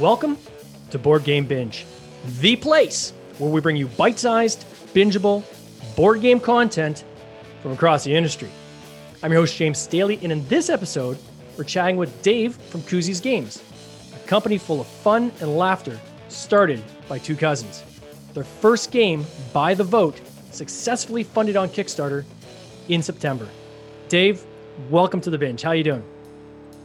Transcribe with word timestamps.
Welcome 0.00 0.38
to 0.90 0.98
Board 0.98 1.24
Game 1.24 1.44
Binge, 1.44 1.84
the 2.40 2.54
place 2.56 3.12
where 3.38 3.50
we 3.50 3.60
bring 3.60 3.76
you 3.76 3.88
bite 3.88 4.18
sized, 4.18 4.64
bingeable 4.94 5.42
board 5.96 6.20
game 6.20 6.38
content 6.38 7.04
from 7.62 7.72
across 7.72 8.04
the 8.04 8.14
industry. 8.14 8.48
I'm 9.22 9.32
your 9.32 9.42
host, 9.42 9.56
James 9.56 9.78
Staley, 9.78 10.20
and 10.22 10.30
in 10.30 10.46
this 10.46 10.70
episode, 10.70 11.18
we're 11.56 11.64
chatting 11.64 11.96
with 11.96 12.22
Dave 12.22 12.54
from 12.54 12.82
Koozies 12.82 13.20
Games, 13.20 13.60
a 14.14 14.28
company 14.28 14.58
full 14.58 14.80
of 14.80 14.86
fun 14.86 15.32
and 15.40 15.58
laughter 15.58 15.98
started 16.28 16.80
by 17.08 17.18
two 17.18 17.34
cousins. 17.34 17.82
Their 18.34 18.44
first 18.44 18.92
game, 18.92 19.26
By 19.52 19.74
the 19.74 19.82
Vote, 19.82 20.20
successfully 20.52 21.24
funded 21.24 21.56
on 21.56 21.68
Kickstarter 21.68 22.24
in 22.88 23.02
September. 23.02 23.48
Dave, 24.08 24.42
welcome 24.88 25.20
to 25.20 25.28
the 25.28 25.36
bench. 25.36 25.60
How 25.60 25.70
are 25.70 25.74
you 25.74 25.84
doing? 25.84 26.04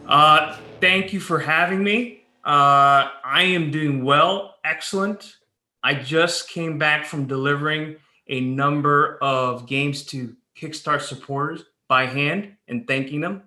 Uh, 0.05 0.57
thank 0.81 1.13
you 1.13 1.21
for 1.21 1.39
having 1.39 1.81
me. 1.81 2.25
Uh, 2.43 3.07
I 3.23 3.43
am 3.43 3.71
doing 3.71 4.03
well, 4.03 4.55
excellent. 4.65 5.37
I 5.81 5.93
just 5.93 6.49
came 6.49 6.77
back 6.77 7.05
from 7.05 7.25
delivering 7.25 7.95
a 8.27 8.41
number 8.41 9.17
of 9.21 9.67
games 9.67 10.03
to 10.07 10.35
Kickstart 10.57 11.01
supporters 11.01 11.63
by 11.87 12.05
hand 12.05 12.57
and 12.67 12.85
thanking 12.87 13.21
them, 13.21 13.43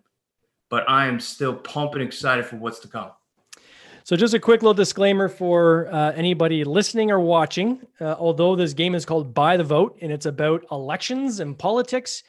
but 0.71 0.89
I 0.89 1.07
am 1.07 1.21
still 1.21 1.55
pumping 1.55 2.01
excited 2.01 2.47
for 2.47 2.57
what's 2.57 2.79
to 2.81 2.89
come. 2.89 3.11
So, 4.05 4.17
just 4.17 4.33
a 4.33 4.39
quick 4.39 4.63
little 4.63 4.73
disclaimer 4.73 5.29
for 5.29 5.89
uh, 5.93 6.13
anybody 6.13 6.65
listening 6.65 7.11
or 7.11 7.21
watching. 7.21 7.81
Uh, 8.01 8.15
although 8.19 8.57
this 8.57 8.73
game 8.73 8.95
is 8.95 9.05
called 9.05 9.35
By 9.35 9.59
the 9.59 9.65
Vote 9.65 9.99
and 10.01 10.11
it's 10.11 10.27
about 10.27 10.65
elections 10.71 11.41
and 11.41 11.59
politics, 11.59 12.23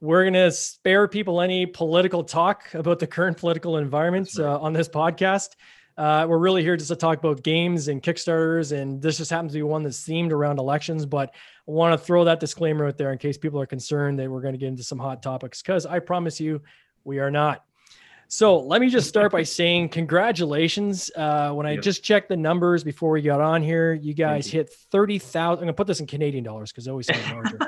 we're 0.00 0.24
going 0.24 0.34
to 0.34 0.50
spare 0.50 1.06
people 1.08 1.40
any 1.40 1.66
political 1.66 2.24
talk 2.24 2.72
about 2.74 2.98
the 2.98 3.06
current 3.06 3.36
political 3.36 3.76
environment 3.76 4.30
right. 4.38 4.46
uh, 4.46 4.58
on 4.58 4.72
this 4.72 4.88
podcast. 4.88 5.50
Uh, 5.98 6.26
we're 6.26 6.38
really 6.38 6.62
here 6.62 6.76
just 6.76 6.88
to 6.88 6.96
talk 6.96 7.18
about 7.18 7.42
games 7.42 7.88
and 7.88 8.02
Kickstarters, 8.02 8.72
and 8.72 9.02
this 9.02 9.18
just 9.18 9.30
happens 9.30 9.52
to 9.52 9.58
be 9.58 9.62
one 9.62 9.82
that's 9.82 10.02
themed 10.02 10.32
around 10.32 10.58
elections. 10.58 11.04
But 11.04 11.34
I 11.68 11.70
want 11.70 11.98
to 11.98 12.02
throw 12.02 12.24
that 12.24 12.40
disclaimer 12.40 12.86
out 12.86 12.96
there 12.96 13.12
in 13.12 13.18
case 13.18 13.36
people 13.36 13.60
are 13.60 13.66
concerned 13.66 14.18
that 14.18 14.30
we're 14.30 14.40
going 14.40 14.54
to 14.54 14.58
get 14.58 14.68
into 14.68 14.82
some 14.82 14.98
hot 14.98 15.22
topics, 15.22 15.60
because 15.60 15.84
I 15.84 15.98
promise 15.98 16.40
you, 16.40 16.62
we 17.04 17.18
are 17.18 17.30
not. 17.30 17.64
So 18.28 18.60
let 18.60 18.80
me 18.80 18.88
just 18.88 19.08
start 19.08 19.32
by 19.32 19.42
saying 19.42 19.90
congratulations. 19.90 21.10
Uh, 21.14 21.50
when 21.52 21.66
I 21.66 21.72
yep. 21.72 21.82
just 21.82 22.02
checked 22.02 22.30
the 22.30 22.36
numbers 22.36 22.82
before 22.82 23.10
we 23.10 23.20
got 23.20 23.40
on 23.40 23.62
here, 23.62 23.92
you 23.92 24.14
guys 24.14 24.50
you. 24.50 24.60
hit 24.60 24.72
30,000. 24.92 25.50
I'm 25.50 25.56
going 25.56 25.66
to 25.66 25.74
put 25.74 25.86
this 25.86 26.00
in 26.00 26.06
Canadian 26.06 26.44
dollars 26.44 26.72
because 26.72 26.86
it 26.86 26.90
always 26.90 27.08
sounds 27.08 27.30
larger. 27.30 27.58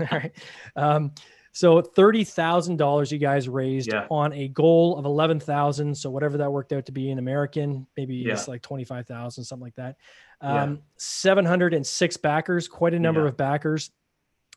All 0.00 0.06
right. 0.10 0.32
Um, 0.76 1.12
so 1.54 1.80
thirty 1.80 2.24
thousand 2.24 2.78
dollars 2.78 3.12
you 3.12 3.18
guys 3.18 3.48
raised 3.48 3.92
yeah. 3.92 4.08
on 4.10 4.32
a 4.32 4.48
goal 4.48 4.98
of 4.98 5.04
eleven 5.04 5.38
thousand. 5.38 5.96
So 5.96 6.10
whatever 6.10 6.36
that 6.38 6.50
worked 6.50 6.72
out 6.72 6.86
to 6.86 6.92
be 6.92 7.12
in 7.12 7.20
American, 7.20 7.86
maybe 7.96 8.16
yeah. 8.16 8.32
it's 8.32 8.48
like 8.48 8.60
twenty 8.60 8.82
five 8.82 9.06
thousand, 9.06 9.44
something 9.44 9.62
like 9.62 9.76
that. 9.76 9.96
Um, 10.40 10.74
yeah. 10.74 10.80
Seven 10.96 11.44
hundred 11.44 11.72
and 11.72 11.86
six 11.86 12.16
backers, 12.16 12.66
quite 12.66 12.92
a 12.92 12.98
number 12.98 13.24
of 13.28 13.36
backers. 13.36 13.92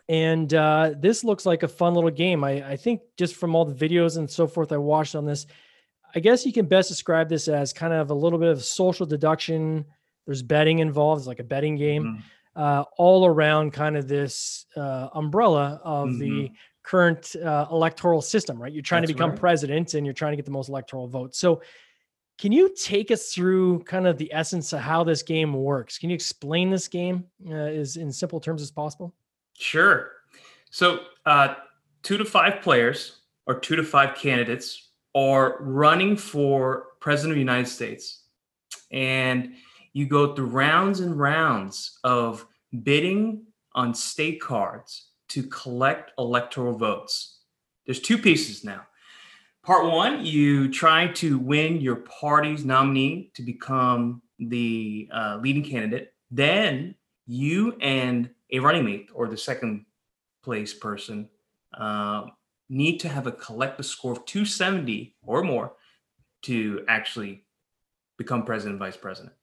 And 0.09 0.51
uh, 0.51 0.95
this 0.97 1.23
looks 1.23 1.45
like 1.45 1.61
a 1.61 1.67
fun 1.67 1.93
little 1.93 2.09
game. 2.09 2.43
I, 2.43 2.67
I 2.67 2.75
think 2.77 3.01
just 3.15 3.35
from 3.35 3.53
all 3.53 3.65
the 3.65 3.75
videos 3.75 4.17
and 4.17 4.27
so 4.27 4.47
forth 4.47 4.71
I 4.71 4.77
watched 4.77 5.13
on 5.13 5.25
this, 5.25 5.45
I 6.15 6.19
guess 6.19 6.47
you 6.47 6.53
can 6.53 6.65
best 6.65 6.89
describe 6.89 7.29
this 7.29 7.47
as 7.47 7.73
kind 7.73 7.93
of 7.93 8.09
a 8.09 8.15
little 8.15 8.39
bit 8.39 8.49
of 8.49 8.63
social 8.63 9.05
deduction. 9.05 9.85
There's 10.25 10.41
betting 10.41 10.79
involved, 10.79 11.19
it's 11.19 11.27
like 11.27 11.39
a 11.39 11.43
betting 11.43 11.75
game. 11.75 12.03
Mm-hmm. 12.03 12.19
Uh, 12.55 12.83
all 12.97 13.23
around 13.23 13.71
kind 13.71 13.95
of 13.95 14.07
this 14.07 14.65
uh, 14.75 15.09
umbrella 15.13 15.79
of 15.83 16.09
mm-hmm. 16.09 16.19
the 16.19 16.51
current 16.87 17.35
uh, 17.35 17.67
electoral 17.69 18.21
system, 18.21 18.61
right? 18.61 18.71
You're 18.71 18.81
trying 18.81 19.01
That's 19.01 19.11
to 19.11 19.15
become 19.15 19.31
right. 19.31 19.39
president 19.39 19.93
and 19.93 20.05
you're 20.05 20.13
trying 20.13 20.31
to 20.31 20.37
get 20.37 20.45
the 20.45 20.51
most 20.51 20.69
electoral 20.69 21.07
votes. 21.07 21.37
So, 21.37 21.61
can 22.37 22.51
you 22.51 22.73
take 22.75 23.09
us 23.09 23.33
through 23.33 23.79
kind 23.83 24.05
of 24.05 24.19
the 24.19 24.31
essence 24.31 24.71
of 24.71 24.79
how 24.79 25.03
this 25.03 25.23
game 25.23 25.53
works? 25.53 25.97
Can 25.97 26.11
you 26.11 26.13
explain 26.13 26.69
this 26.69 26.87
game 26.87 27.25
uh, 27.49 27.53
as 27.53 27.97
in 27.97 28.11
simple 28.11 28.39
terms 28.39 28.61
as 28.61 28.69
possible? 28.69 29.13
Sure. 29.57 30.11
So, 30.69 30.99
uh, 31.25 31.55
two 32.03 32.17
to 32.17 32.25
five 32.25 32.61
players 32.61 33.21
or 33.47 33.59
two 33.59 33.75
to 33.75 33.83
five 33.83 34.15
candidates 34.15 34.89
are 35.13 35.57
running 35.59 36.15
for 36.15 36.89
president 37.01 37.31
of 37.31 37.35
the 37.35 37.41
United 37.41 37.67
States, 37.67 38.23
and 38.91 39.55
you 39.93 40.05
go 40.05 40.35
through 40.35 40.45
rounds 40.45 41.01
and 41.01 41.19
rounds 41.19 41.99
of 42.03 42.45
bidding 42.83 43.45
on 43.73 43.93
state 43.93 44.39
cards 44.39 45.06
to 45.29 45.43
collect 45.43 46.11
electoral 46.17 46.77
votes. 46.77 47.39
There's 47.85 47.99
two 47.99 48.17
pieces 48.17 48.63
now. 48.63 48.81
Part 49.63 49.91
one, 49.91 50.25
you 50.25 50.71
try 50.71 51.07
to 51.13 51.37
win 51.37 51.81
your 51.81 51.97
party's 51.97 52.63
nominee 52.63 53.31
to 53.33 53.41
become 53.41 54.21
the 54.39 55.09
uh, 55.13 55.39
leading 55.41 55.63
candidate. 55.63 56.13
Then 56.31 56.95
you 57.25 57.75
and 57.81 58.29
a 58.51 58.59
running 58.59 58.85
mate 58.85 59.09
or 59.13 59.27
the 59.27 59.37
second 59.37 59.85
place 60.43 60.73
person 60.73 61.29
uh, 61.77 62.27
need 62.69 62.99
to 62.99 63.09
have 63.09 63.27
a 63.27 63.31
collective 63.31 63.85
score 63.85 64.13
of 64.13 64.25
270 64.25 65.15
or 65.25 65.43
more 65.43 65.73
to 66.43 66.85
actually 66.87 67.43
become 68.17 68.45
president 68.45 68.73
and 68.73 68.79
vice 68.79 68.97
president. 68.97 69.33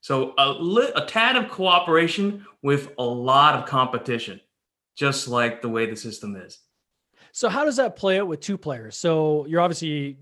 So 0.00 0.34
a, 0.38 0.50
li- 0.50 0.92
a 0.96 1.06
tad 1.06 1.36
of 1.36 1.48
cooperation 1.48 2.44
with 2.62 2.92
a 2.98 3.04
lot 3.04 3.54
of 3.54 3.66
competition 3.66 4.40
just 4.96 5.28
like 5.28 5.62
the 5.62 5.68
way 5.68 5.88
the 5.88 5.96
system 5.96 6.36
is. 6.36 6.58
So 7.32 7.48
how 7.48 7.64
does 7.64 7.76
that 7.76 7.96
play 7.96 8.18
out 8.18 8.26
with 8.26 8.40
two 8.40 8.58
players? 8.58 8.96
So 8.96 9.46
you're 9.46 9.60
obviously 9.60 10.18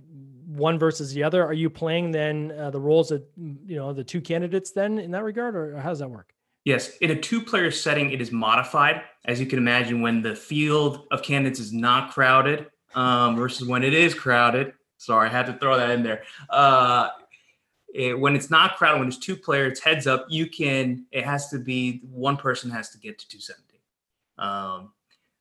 one 0.47 0.79
versus 0.79 1.13
the 1.13 1.23
other. 1.23 1.45
Are 1.45 1.53
you 1.53 1.71
playing 1.71 2.11
then 2.11 2.53
uh, 2.59 2.71
the 2.71 2.81
roles 2.81 3.11
of 3.11 3.23
you 3.37 3.77
know 3.77 3.93
the 3.93 4.05
two 4.05 4.21
candidates 4.21 4.73
then 4.73 4.99
in 4.99 5.11
that 5.13 5.25
regard, 5.25 5.57
or 5.57 5.77
how 5.79 5.91
does 5.91 6.01
that 6.01 6.11
work? 6.11 6.33
Yes, 6.65 6.97
in 6.99 7.11
a 7.11 7.17
two-player 7.17 7.71
setting, 7.71 8.11
it 8.11 8.21
is 8.21 8.31
modified. 8.31 9.03
As 9.25 9.41
you 9.41 9.47
can 9.47 9.59
imagine, 9.59 10.03
when 10.03 10.21
the 10.21 10.37
field 10.37 11.07
of 11.11 11.23
candidates 11.23 11.61
is 11.61 11.73
not 11.73 12.13
crowded 12.13 12.67
um, 12.95 13.37
versus 13.37 13.67
when 13.67 13.83
it 13.83 13.95
is 13.95 14.15
crowded. 14.15 14.75
Sorry, 14.99 15.29
I 15.29 15.33
had 15.33 15.47
to 15.47 15.55
throw 15.55 15.79
that 15.79 15.91
in 15.91 16.03
there. 16.03 16.25
Uh, 16.51 17.09
it, 17.95 18.19
when 18.19 18.37
it's 18.37 18.51
not 18.51 18.77
crowded, 18.77 18.99
when 18.99 19.09
it's 19.09 19.17
two 19.17 19.37
players, 19.37 19.81
heads 19.81 20.07
up, 20.07 20.27
you 20.29 20.47
can. 20.47 21.07
It 21.11 21.25
has 21.25 21.49
to 21.51 21.59
be 21.59 22.03
one 22.05 22.37
person 22.37 22.71
has 22.71 22.91
to 22.91 22.99
get 22.99 23.19
to 23.19 23.29
270. 23.29 23.68
Um, 24.39 24.93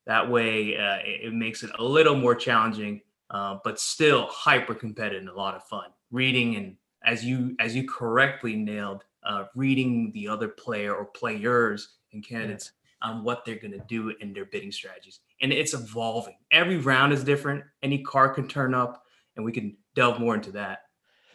that 0.06 0.30
way, 0.30 0.78
uh, 0.78 0.98
it, 1.06 1.26
it, 1.26 1.34
makes 1.34 1.64
it 1.64 1.72
a 1.78 1.84
little 1.84 2.16
more 2.16 2.34
challenging, 2.34 3.02
uh, 3.30 3.58
but 3.64 3.80
still 3.80 4.28
hyper 4.28 4.74
competitive 4.74 5.20
and 5.20 5.30
a 5.30 5.36
lot 5.36 5.56
of 5.56 5.64
fun. 5.64 5.90
Reading 6.12 6.56
and 6.56 6.78
as 7.04 7.24
you 7.24 7.56
as 7.60 7.76
you 7.76 7.88
correctly 7.88 8.56
nailed, 8.56 9.04
uh, 9.24 9.46
reading 9.56 10.12
the 10.14 10.28
other 10.28 10.48
player 10.48 10.96
or 10.96 11.06
players 11.06 11.96
and 12.14 12.26
candidates 12.26 12.72
yeah. 13.02 13.10
on 13.10 13.24
what 13.24 13.44
they're 13.46 13.60
going 13.60 13.72
to 13.72 13.84
do 13.88 14.14
in 14.22 14.34
their 14.34 14.46
bidding 14.46 14.72
strategies, 14.72 15.20
and 15.42 15.52
it's 15.52 15.74
evolving. 15.74 16.38
Every 16.52 16.78
round 16.78 17.12
is 17.12 17.24
different. 17.24 17.64
Any 17.84 18.02
card 18.04 18.36
can 18.36 18.48
turn 18.48 18.74
up, 18.74 19.04
and 19.36 19.44
we 19.44 19.52
can 19.52 19.76
delve 19.96 20.20
more 20.20 20.36
into 20.36 20.52
that. 20.52 20.84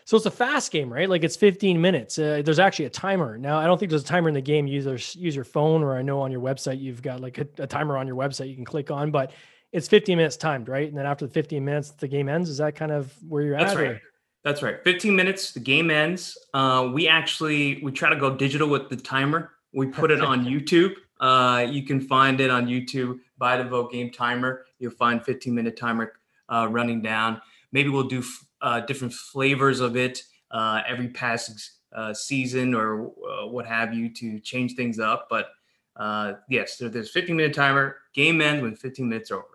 So 0.04 0.16
it's 0.16 0.26
a 0.26 0.30
fast 0.30 0.72
game, 0.72 0.92
right? 0.92 1.08
Like 1.08 1.24
it's 1.24 1.36
15 1.36 1.80
minutes. 1.80 2.18
Uh, 2.18 2.42
there's 2.44 2.58
actually 2.58 2.86
a 2.86 2.90
timer. 2.90 3.38
Now, 3.38 3.58
I 3.58 3.66
don't 3.66 3.78
think 3.78 3.90
there's 3.90 4.02
a 4.02 4.06
timer 4.06 4.28
in 4.28 4.34
the 4.34 4.40
game. 4.40 4.66
You 4.66 4.80
either 4.80 4.94
use 4.94 5.34
your 5.34 5.44
phone 5.44 5.82
or 5.82 5.96
I 5.96 6.02
know 6.02 6.20
on 6.20 6.32
your 6.32 6.40
website 6.40 6.80
you've 6.80 7.02
got 7.02 7.20
like 7.20 7.38
a, 7.38 7.46
a, 7.58 7.66
timer 7.66 7.96
on 7.96 8.06
your 8.06 8.16
website 8.16 8.48
you 8.48 8.54
can 8.54 8.64
click 8.64 8.90
on, 8.90 9.10
but 9.10 9.32
it's 9.72 9.88
15 9.88 10.16
minutes 10.16 10.36
timed, 10.36 10.68
right? 10.68 10.88
And 10.88 10.96
then 10.96 11.06
after 11.06 11.26
the 11.26 11.32
15 11.32 11.64
minutes, 11.64 11.90
the 11.92 12.08
game 12.08 12.28
ends. 12.28 12.50
Is 12.50 12.58
that 12.58 12.74
kind 12.74 12.92
of 12.92 13.12
where 13.28 13.42
you're 13.42 13.56
That's 13.56 13.72
at? 13.72 13.76
That's 13.76 13.88
right. 13.88 13.96
Or? 13.96 14.02
That's 14.44 14.62
right. 14.62 14.84
15 14.84 15.14
minutes, 15.14 15.52
the 15.52 15.60
game 15.60 15.90
ends. 15.90 16.36
Uh, 16.52 16.90
we 16.92 17.06
actually 17.06 17.80
we 17.82 17.92
try 17.92 18.10
to 18.10 18.16
go 18.16 18.34
digital 18.34 18.69
with 18.69 18.88
the 18.88 18.96
timer. 18.96 19.50
We 19.72 19.86
put 19.86 20.10
it 20.10 20.20
on 20.20 20.44
YouTube. 20.46 20.94
Uh, 21.20 21.64
you 21.70 21.84
can 21.84 22.00
find 22.00 22.40
it 22.40 22.50
on 22.50 22.66
YouTube 22.66 23.20
by 23.38 23.56
the 23.56 23.64
vote 23.64 23.93
game 23.93 24.10
timer. 24.10 24.64
You'll 24.81 24.90
find 24.90 25.25
15 25.25 25.55
minute 25.55 25.76
timer 25.76 26.14
uh, 26.48 26.66
running 26.69 27.00
down. 27.00 27.40
Maybe 27.70 27.88
we'll 27.88 28.08
do 28.08 28.22
uh, 28.62 28.81
different 28.81 29.12
flavors 29.12 29.81
of 29.81 29.97
it 29.97 30.23
uh, 30.50 30.82
every 30.87 31.09
past 31.09 31.73
uh, 31.94 32.14
season 32.14 32.75
or 32.75 33.09
uh, 33.09 33.47
what 33.47 33.67
have 33.67 33.93
you 33.93 34.09
to 34.09 34.41
change 34.41 34.75
things 34.75 34.99
up. 34.99 35.26
But 35.29 35.50
uh, 35.97 36.35
yes, 36.49 36.79
there, 36.79 36.88
there's 36.88 37.11
15 37.11 37.37
minute 37.37 37.55
timer. 37.55 37.97
Game 38.14 38.41
ends 38.41 38.62
when 38.62 38.76
15 38.76 39.09
minutes 39.09 39.31
are 39.31 39.38
over. 39.38 39.47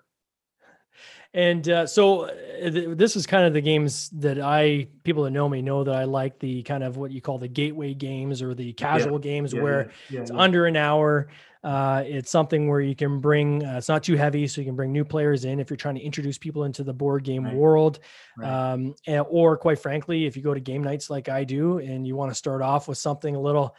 And 1.33 1.67
uh, 1.69 1.85
so 1.85 2.21
uh, 2.21 2.31
th- 2.69 2.97
this 2.97 3.15
is 3.15 3.27
kind 3.27 3.45
of 3.45 3.53
the 3.53 3.61
games 3.61 4.09
that 4.11 4.39
I 4.39 4.87
people 5.03 5.23
that 5.23 5.31
know 5.31 5.47
me 5.47 5.61
know 5.61 5.83
that 5.83 5.93
I 5.93 6.05
like 6.05 6.39
the 6.39 6.63
kind 6.63 6.83
of 6.83 6.97
what 6.97 7.11
you 7.11 7.21
call 7.21 7.37
the 7.37 7.47
gateway 7.47 7.93
games 7.93 8.41
or 8.41 8.55
the 8.55 8.73
casual 8.73 9.19
yeah. 9.19 9.31
games 9.31 9.53
yeah, 9.53 9.61
where 9.61 9.91
yeah, 10.09 10.21
it's 10.21 10.31
under 10.31 10.65
an 10.65 10.75
hour. 10.75 11.27
Uh, 11.63 12.03
it's 12.05 12.31
something 12.31 12.67
where 12.67 12.81
you 12.81 12.95
can 12.95 13.19
bring. 13.19 13.65
Uh, 13.65 13.77
it's 13.77 13.89
not 13.89 14.03
too 14.03 14.15
heavy, 14.15 14.47
so 14.47 14.61
you 14.61 14.65
can 14.65 14.75
bring 14.75 14.91
new 14.91 15.05
players 15.05 15.45
in 15.45 15.59
if 15.59 15.69
you're 15.69 15.77
trying 15.77 15.95
to 15.95 16.01
introduce 16.01 16.37
people 16.37 16.63
into 16.63 16.83
the 16.83 16.93
board 16.93 17.23
game 17.23 17.43
right. 17.43 17.55
world. 17.55 17.99
Right. 18.37 18.73
Um, 18.73 18.95
and, 19.05 19.25
or 19.29 19.57
quite 19.57 19.79
frankly, 19.79 20.25
if 20.25 20.37
you 20.37 20.43
go 20.43 20.53
to 20.53 20.59
game 20.59 20.83
nights 20.83 21.09
like 21.09 21.29
I 21.29 21.43
do 21.43 21.79
and 21.79 22.05
you 22.07 22.15
want 22.15 22.31
to 22.31 22.35
start 22.35 22.61
off 22.61 22.87
with 22.87 22.97
something 22.97 23.35
a 23.35 23.41
little 23.41 23.75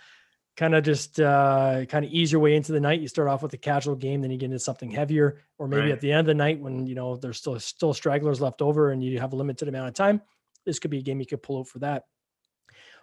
kind 0.59 0.75
of 0.75 0.83
just 0.83 1.21
uh, 1.21 1.85
kind 1.89 2.05
of 2.05 2.11
ease 2.11 2.33
your 2.33 2.41
way 2.41 2.57
into 2.57 2.73
the 2.73 2.81
night. 2.81 3.01
You 3.01 3.07
start 3.07 3.29
off 3.29 3.45
with 3.45 3.53
a 3.53 3.59
casual 3.59 3.95
game, 3.95 4.21
then 4.21 4.33
you 4.33 4.37
get 4.37 4.47
into 4.47 4.59
something 4.59 4.91
heavier, 4.91 5.39
or 5.57 5.69
maybe 5.69 5.83
Right. 5.83 5.93
at 5.93 6.01
the 6.01 6.11
end 6.11 6.21
of 6.21 6.27
the 6.27 6.35
night 6.35 6.61
when 6.61 6.85
you 6.85 6.97
know 6.97 7.15
there's 7.15 7.39
still 7.39 7.59
still 7.61 7.95
stragglers 7.95 8.41
left 8.41 8.61
over 8.61 8.91
and 8.91 9.03
you 9.03 9.21
have 9.21 9.33
a 9.33 9.37
limited 9.37 9.69
amount 9.69 9.87
of 9.89 9.95
time. 9.95 10.21
This 10.67 10.81
could 10.81 10.91
be 10.91 10.99
a 10.99 11.03
game 11.03 11.21
you 11.21 11.27
could 11.27 11.43
pull 11.45 11.61
out 11.61 11.69
for 11.69 11.79
that. 11.79 12.05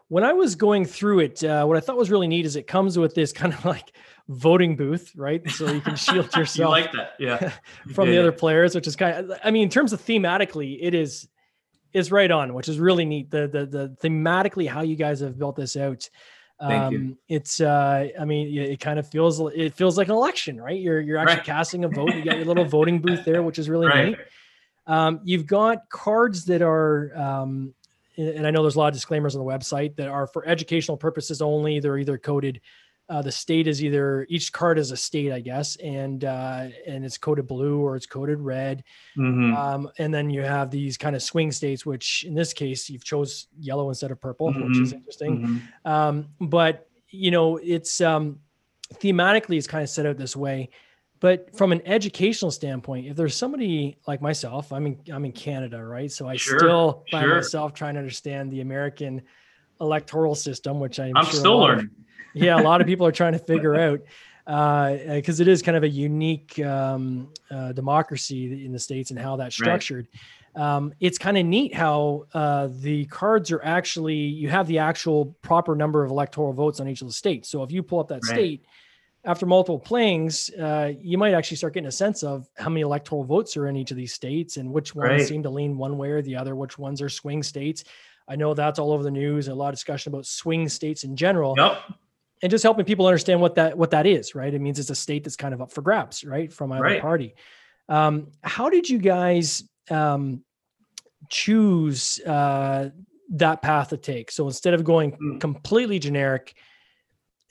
When 0.08 0.24
I 0.24 0.34
was 0.34 0.56
going 0.56 0.86
through 0.86 1.20
it, 1.22 1.44
uh, 1.44 1.66
what 1.66 1.78
I 1.78 1.80
thought 1.80 1.98
was 1.98 2.12
really 2.12 2.28
neat 2.28 2.46
is 2.46 2.56
it 2.56 2.68
comes 2.68 2.98
with 2.98 3.16
this 3.16 3.32
kind 3.42 3.54
of 3.54 3.66
like 3.66 3.92
voting 4.28 4.76
booth, 4.76 5.12
right? 5.16 5.48
So 5.52 5.72
you 5.72 5.82
can 5.82 5.96
shield 5.96 6.26
you 6.36 6.42
yourself 6.42 6.72
like 6.72 6.92
that? 6.94 7.14
Yeah. 7.20 7.52
from 7.94 8.06
Yeah, 8.06 8.12
the 8.12 8.14
yeah. 8.16 8.20
other 8.22 8.32
players, 8.32 8.76
which 8.76 8.88
is 8.88 8.96
kind 8.96 9.32
of, 9.32 9.40
I 9.44 9.52
mean, 9.52 9.64
in 9.64 9.70
terms 9.70 9.94
of 9.94 10.02
thematically, 10.02 10.78
it 10.82 10.94
is 10.94 11.28
is 11.94 12.12
right 12.12 12.30
on, 12.30 12.54
which 12.54 12.68
is 12.68 12.78
really 12.80 13.06
neat. 13.06 13.32
The 13.32 13.48
the 13.48 13.66
the 13.66 13.98
thematically 14.04 14.68
how 14.68 14.82
you 14.82 14.96
guys 14.96 15.22
have 15.22 15.40
built 15.40 15.56
this 15.56 15.76
out. 15.78 16.10
Thank 16.60 16.92
you. 16.92 16.98
Um, 17.00 17.18
it's 17.30 17.62
uh, 17.62 18.08
I 18.20 18.26
mean, 18.26 18.48
it 18.58 18.72
it 18.72 18.80
kind 18.80 19.00
of 19.00 19.08
feels 19.10 19.40
it 19.56 19.74
feels 19.74 19.98
like 19.98 20.08
an 20.08 20.14
election, 20.14 20.60
right? 20.60 20.80
You're 20.80 21.00
you're 21.02 21.18
actually 21.18 21.38
Right. 21.38 21.46
casting 21.46 21.84
a 21.86 21.88
vote. 21.88 22.14
You 22.16 22.24
got 22.24 22.38
your 22.38 22.46
little 22.46 22.66
voting 22.66 23.00
booth 23.00 23.24
there, 23.26 23.42
which 23.44 23.60
is 23.60 23.70
really 23.70 23.88
Right. 23.88 24.08
neat. 24.10 24.18
Um, 24.88 25.20
you've 25.24 25.48
got 25.48 25.90
cards 25.90 26.46
that 26.46 26.62
are, 26.62 27.12
um, 27.18 27.74
and 28.18 28.46
I 28.48 28.52
know 28.52 28.62
there's 28.62 28.76
a 28.76 28.80
lot 28.80 28.88
of 28.88 28.94
disclaimers 28.94 29.36
on 29.36 29.46
the 29.46 29.52
website 29.52 29.96
that 29.98 30.08
are 30.08 30.28
for 30.28 30.48
educational 30.48 30.98
purposes 30.98 31.42
only. 31.42 31.80
They're 31.80 31.98
either 31.98 32.18
coded. 32.18 32.62
Uh, 33.08 33.22
the 33.22 33.32
state 33.32 33.68
is 33.68 33.84
either 33.84 34.26
each 34.30 34.52
card 34.52 34.80
is 34.80 34.90
a 34.90 34.98
state, 34.98 35.32
I 35.32 35.40
guess, 35.40 35.76
and 35.76 36.26
uh, 36.26 36.70
and 36.88 37.06
it's 37.06 37.20
coded 37.20 37.46
blue 37.46 37.80
or 37.80 37.96
it's 37.96 38.08
coded 38.08 38.40
red. 38.40 38.84
Mhm. 39.16 39.56
Um, 39.56 39.90
and 40.00 40.12
then 40.12 40.32
you 40.32 40.42
have 40.42 40.72
these 40.72 40.98
kind 40.98 41.16
of 41.16 41.22
swing 41.22 41.52
states, 41.52 41.86
which 41.86 42.24
in 42.28 42.34
this 42.34 42.52
case 42.52 42.90
you've 42.90 43.04
chose 43.04 43.48
yellow 43.60 43.90
instead 43.90 44.10
of 44.10 44.20
purple, 44.20 44.52
which 44.52 44.80
is 44.80 44.94
interesting. 44.94 45.62
Mhm. 45.86 45.90
Um, 45.92 46.28
but 46.42 46.90
you 47.10 47.30
know, 47.30 47.58
it's 47.58 48.02
um, 48.02 48.40
thematically 48.96 49.58
it's 49.58 49.68
kind 49.68 49.84
of 49.84 49.90
set 49.90 50.06
out 50.08 50.18
this 50.18 50.36
way. 50.36 50.70
But 51.26 51.58
from 51.58 51.72
an 51.72 51.82
educational 51.88 52.52
standpoint, 52.52 53.08
if 53.08 53.16
there's 53.16 53.36
somebody 53.36 53.98
like 54.08 54.22
myself, 54.22 54.72
I'm 54.72 54.86
in 54.86 55.00
I'm 55.12 55.26
in 55.26 55.32
Canada, 55.32 55.84
right? 55.84 56.12
So 56.12 56.28
I 56.28 56.36
Sure, 56.36 56.60
still 56.60 57.06
find 57.10 57.26
sure. 57.26 57.36
myself 57.38 57.74
trying 57.74 57.96
to 57.96 58.00
understand 58.00 58.52
the 58.52 58.62
American 58.62 59.24
electoral 59.82 60.36
system, 60.36 60.80
which 60.80 61.00
I'm, 61.00 61.18
I'm 61.18 61.26
sure 61.26 61.40
still 61.40 61.58
lot 61.58 61.72
of- 61.72 61.78
learning. 61.78 61.90
yeah, 62.36 62.60
a 62.60 62.62
lot 62.62 62.80
of 62.80 62.86
people 62.86 63.08
are 63.08 63.12
trying 63.12 63.34
to 63.34 63.40
figure 63.54 63.76
out 63.76 64.02
because 65.16 65.40
it 65.40 65.48
is 65.48 65.64
kind 65.64 65.76
of 65.76 65.82
a 65.82 65.90
unique 65.90 66.60
um, 66.60 67.34
uh, 67.50 67.72
democracy 67.72 68.64
in 68.64 68.72
the 68.72 68.78
states 68.78 69.10
and 69.10 69.20
how 69.20 69.36
that's 69.36 69.60
Right. 69.60 69.66
structured. 69.82 70.08
Um, 70.56 70.94
it's 71.00 71.18
kind 71.18 71.40
of 71.40 71.46
neat 71.48 71.74
how 71.74 72.26
uh, 72.36 72.68
the 72.72 73.06
cards 73.06 73.52
are 73.52 73.64
actually 73.64 74.14
you 74.14 74.50
have 74.52 74.68
the 74.68 74.78
actual 74.78 75.36
proper 75.42 75.76
number 75.76 76.04
of 76.04 76.12
electoral 76.12 76.54
votes 76.54 76.80
on 76.80 76.88
each 76.88 77.02
of 77.02 77.08
the 77.08 77.14
states. 77.16 77.50
So 77.50 77.64
if 77.64 77.72
you 77.72 77.82
pull 77.82 78.00
up 78.00 78.10
that 78.10 78.22
Right. 78.22 78.30
state 78.30 78.66
after 79.26 79.46
multiple 79.46 79.80
playings, 79.80 80.50
uh, 80.52 80.92
you 81.00 81.18
might 81.18 81.34
actually 81.34 81.58
start 81.58 81.74
getting 81.74 81.88
a 81.88 81.92
sense 81.92 82.22
of 82.24 82.48
how 82.58 82.70
many 82.70 82.82
electoral 82.82 83.24
votes 83.24 83.58
are 83.58 83.68
in 83.68 83.76
each 83.76 83.92
of 83.92 83.98
these 83.98 84.14
states 84.14 84.58
and 84.58 84.72
which 84.72 84.94
ones 84.94 85.10
Right. 85.10 85.22
seem 85.28 85.44
to 85.44 85.50
lean 85.50 85.78
one 85.78 85.98
way 85.98 86.12
or 86.12 86.22
the 86.22 86.36
other, 86.36 86.56
which 86.56 86.78
ones 86.78 87.02
are 87.02 87.10
swing 87.10 87.42
states. 87.44 87.84
I 88.28 88.36
know 88.36 88.54
that's 88.54 88.80
all 88.80 88.92
over 88.92 89.04
the 89.04 89.12
news. 89.12 89.48
A 89.48 89.56
lot 89.56 89.70
of 89.70 89.76
discussion 89.76 90.12
about 90.14 90.26
swing 90.26 90.70
states 90.70 91.04
in 91.04 91.16
general 91.16 91.56
Yep. 91.58 91.78
and 92.44 92.50
just 92.52 92.64
helping 92.64 92.86
people 92.86 93.08
understand 93.08 93.42
what 93.42 93.56
that 93.56 93.78
what 93.78 93.92
that 93.92 94.06
is 94.06 94.36
right 94.36 94.54
it 94.54 94.60
means 94.62 94.78
it's 94.80 94.90
a 94.90 94.96
state 94.96 95.24
that's 95.24 95.36
kind 95.38 95.54
of 95.54 95.62
up 95.62 95.72
for 95.72 95.82
grabs 95.82 96.24
right 96.24 96.52
from 96.52 96.72
either 96.72 96.84
Right. 96.84 97.02
party 97.02 97.34
um, 97.88 98.28
how 98.44 98.70
did 98.70 98.90
you 98.90 98.98
guys 99.00 99.64
um, 99.90 100.44
choose 101.30 102.20
uh, 102.22 102.90
that 103.30 103.62
path 103.62 103.90
to 103.90 103.98
take 103.98 104.32
so 104.32 104.46
instead 104.48 104.74
of 104.74 104.84
going 104.84 105.12
Mm. 105.14 105.40
completely 105.40 105.98
generic 106.00 106.56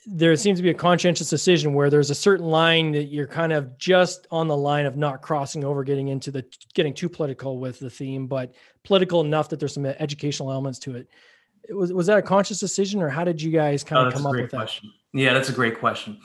there 0.07 0.35
seems 0.35 0.59
to 0.59 0.63
be 0.63 0.69
a 0.69 0.75
conscientious 0.75 1.29
decision 1.29 1.73
where 1.73 1.89
there's 1.89 2.09
a 2.09 2.15
certain 2.15 2.45
line 2.45 2.91
that 2.91 3.05
you're 3.05 3.27
kind 3.27 3.51
of 3.51 3.77
just 3.77 4.27
on 4.29 4.47
the 4.47 4.55
line 4.55 4.85
of 4.85 4.95
not 4.95 5.21
crossing 5.21 5.63
over 5.63 5.83
getting 5.83 6.09
into 6.09 6.31
the 6.31 6.45
getting 6.73 6.93
too 6.93 7.09
political 7.09 7.59
with 7.59 7.79
the 7.79 7.89
theme 7.89 8.27
but 8.27 8.53
political 8.83 9.21
enough 9.21 9.49
that 9.49 9.59
there's 9.59 9.73
some 9.73 9.85
educational 9.85 10.51
elements 10.51 10.77
to 10.77 10.95
it 10.95 11.07
was 11.69 11.91
was 11.93 12.07
that 12.07 12.17
a 12.17 12.21
conscious 12.21 12.59
decision 12.59 13.01
or 13.01 13.09
how 13.09 13.23
did 13.23 13.41
you 13.41 13.51
guys 13.51 13.83
Oh, 13.83 13.87
kind 13.87 14.07
of 14.07 14.13
come 14.13 14.25
up 14.25 14.33
with 14.33 14.51
that 14.51 14.57
question. 14.57 14.91
Yeah, 15.13 15.33
that's 15.33 15.49
a 15.49 15.53
great 15.53 15.79
question. 15.79 16.19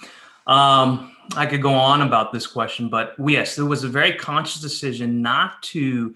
Um, 0.47 1.15
I 1.37 1.47
could 1.47 1.63
go 1.63 1.75
on 1.75 2.03
about 2.03 2.33
this 2.33 2.47
question, 2.47 2.89
but 2.89 3.15
yes, 3.25 3.55
there 3.55 3.67
was 3.67 3.85
a 3.85 3.89
very 3.89 4.15
conscious 4.15 4.61
decision 4.61 5.23
not 5.23 5.63
to 5.65 6.15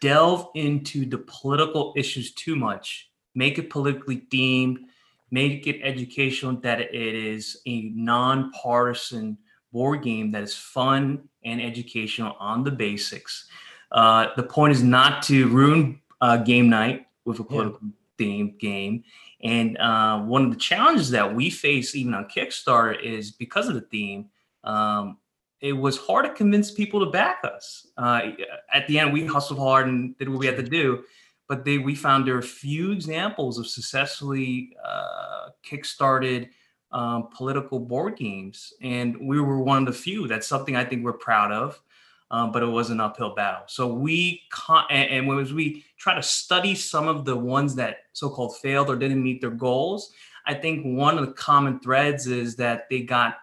delve 0.00 0.48
into 0.54 1.04
the 1.04 1.18
political 1.18 1.92
issues 1.96 2.32
too 2.32 2.54
much, 2.54 3.10
make 3.34 3.58
it 3.58 3.70
politically 3.70 4.22
themed, 4.32 4.76
make 5.32 5.66
it 5.66 5.80
educational, 5.82 6.54
that 6.60 6.80
it 6.80 6.92
is 6.94 7.60
a 7.66 7.90
nonpartisan 7.94 9.36
board 9.72 10.02
game 10.02 10.30
that 10.30 10.42
is 10.42 10.54
fun 10.54 11.26
and 11.44 11.60
educational 11.60 12.36
on 12.38 12.62
the 12.62 12.70
basics. 12.70 13.48
Uh, 13.90 14.28
the 14.36 14.42
point 14.42 14.72
is 14.72 14.82
not 14.82 15.22
to 15.22 15.48
ruin 15.48 16.00
uh, 16.20 16.36
game 16.36 16.68
night 16.68 17.06
with 17.24 17.40
a 17.40 17.44
political 17.44 17.80
themed 18.18 18.58
game. 18.60 19.02
And 19.42 19.76
uh, 19.78 20.20
one 20.20 20.44
of 20.44 20.50
the 20.50 20.56
challenges 20.58 21.10
that 21.10 21.34
we 21.34 21.50
face 21.50 21.96
even 21.96 22.14
on 22.14 22.26
Kickstarter 22.26 23.02
is 23.02 23.32
because 23.32 23.68
of 23.68 23.74
the 23.74 23.80
theme, 23.80 24.26
um, 24.64 25.16
it 25.60 25.72
was 25.72 25.96
hard 25.96 26.26
to 26.26 26.32
convince 26.32 26.70
people 26.70 27.04
to 27.04 27.10
back 27.10 27.42
us. 27.44 27.86
Uh, 27.96 28.20
at 28.72 28.86
the 28.86 28.98
end, 28.98 29.12
we 29.12 29.24
hustled 29.24 29.58
hard 29.58 29.86
and 29.88 30.16
did 30.18 30.28
what 30.28 30.38
we 30.40 30.46
had 30.46 30.56
to 30.56 30.62
do, 30.62 31.04
but 31.48 31.64
they, 31.64 31.78
we 31.78 31.94
found 31.94 32.26
there 32.26 32.36
are 32.36 32.42
few 32.42 32.92
examples 32.92 33.58
of 33.58 33.66
successfully 33.66 34.76
uh, 34.84 35.48
kickstarted 35.64 36.48
um, 36.92 37.28
political 37.34 37.78
board 37.78 38.16
games, 38.16 38.72
and 38.82 39.16
we 39.20 39.40
were 39.40 39.58
one 39.60 39.78
of 39.78 39.86
the 39.86 39.92
few. 39.92 40.28
That's 40.28 40.46
something 40.46 40.76
I 40.76 40.84
think 40.84 41.04
we're 41.04 41.12
proud 41.14 41.52
of. 41.52 41.80
Um, 42.30 42.50
but 42.50 42.62
it 42.62 42.66
was 42.66 42.88
an 42.88 42.98
uphill 42.98 43.34
battle. 43.34 43.64
So 43.66 43.92
we 43.92 44.40
con- 44.50 44.86
and, 44.88 45.10
and 45.10 45.26
when 45.28 45.38
as 45.38 45.52
we 45.52 45.84
try 45.98 46.14
to 46.14 46.22
study 46.22 46.74
some 46.74 47.06
of 47.06 47.26
the 47.26 47.36
ones 47.36 47.74
that 47.74 48.04
so-called 48.14 48.56
failed 48.56 48.88
or 48.88 48.96
didn't 48.96 49.22
meet 49.22 49.42
their 49.42 49.50
goals, 49.50 50.12
I 50.46 50.54
think 50.54 50.82
one 50.82 51.18
of 51.18 51.26
the 51.26 51.34
common 51.34 51.78
threads 51.80 52.26
is 52.26 52.56
that 52.56 52.88
they 52.88 53.02
got 53.02 53.36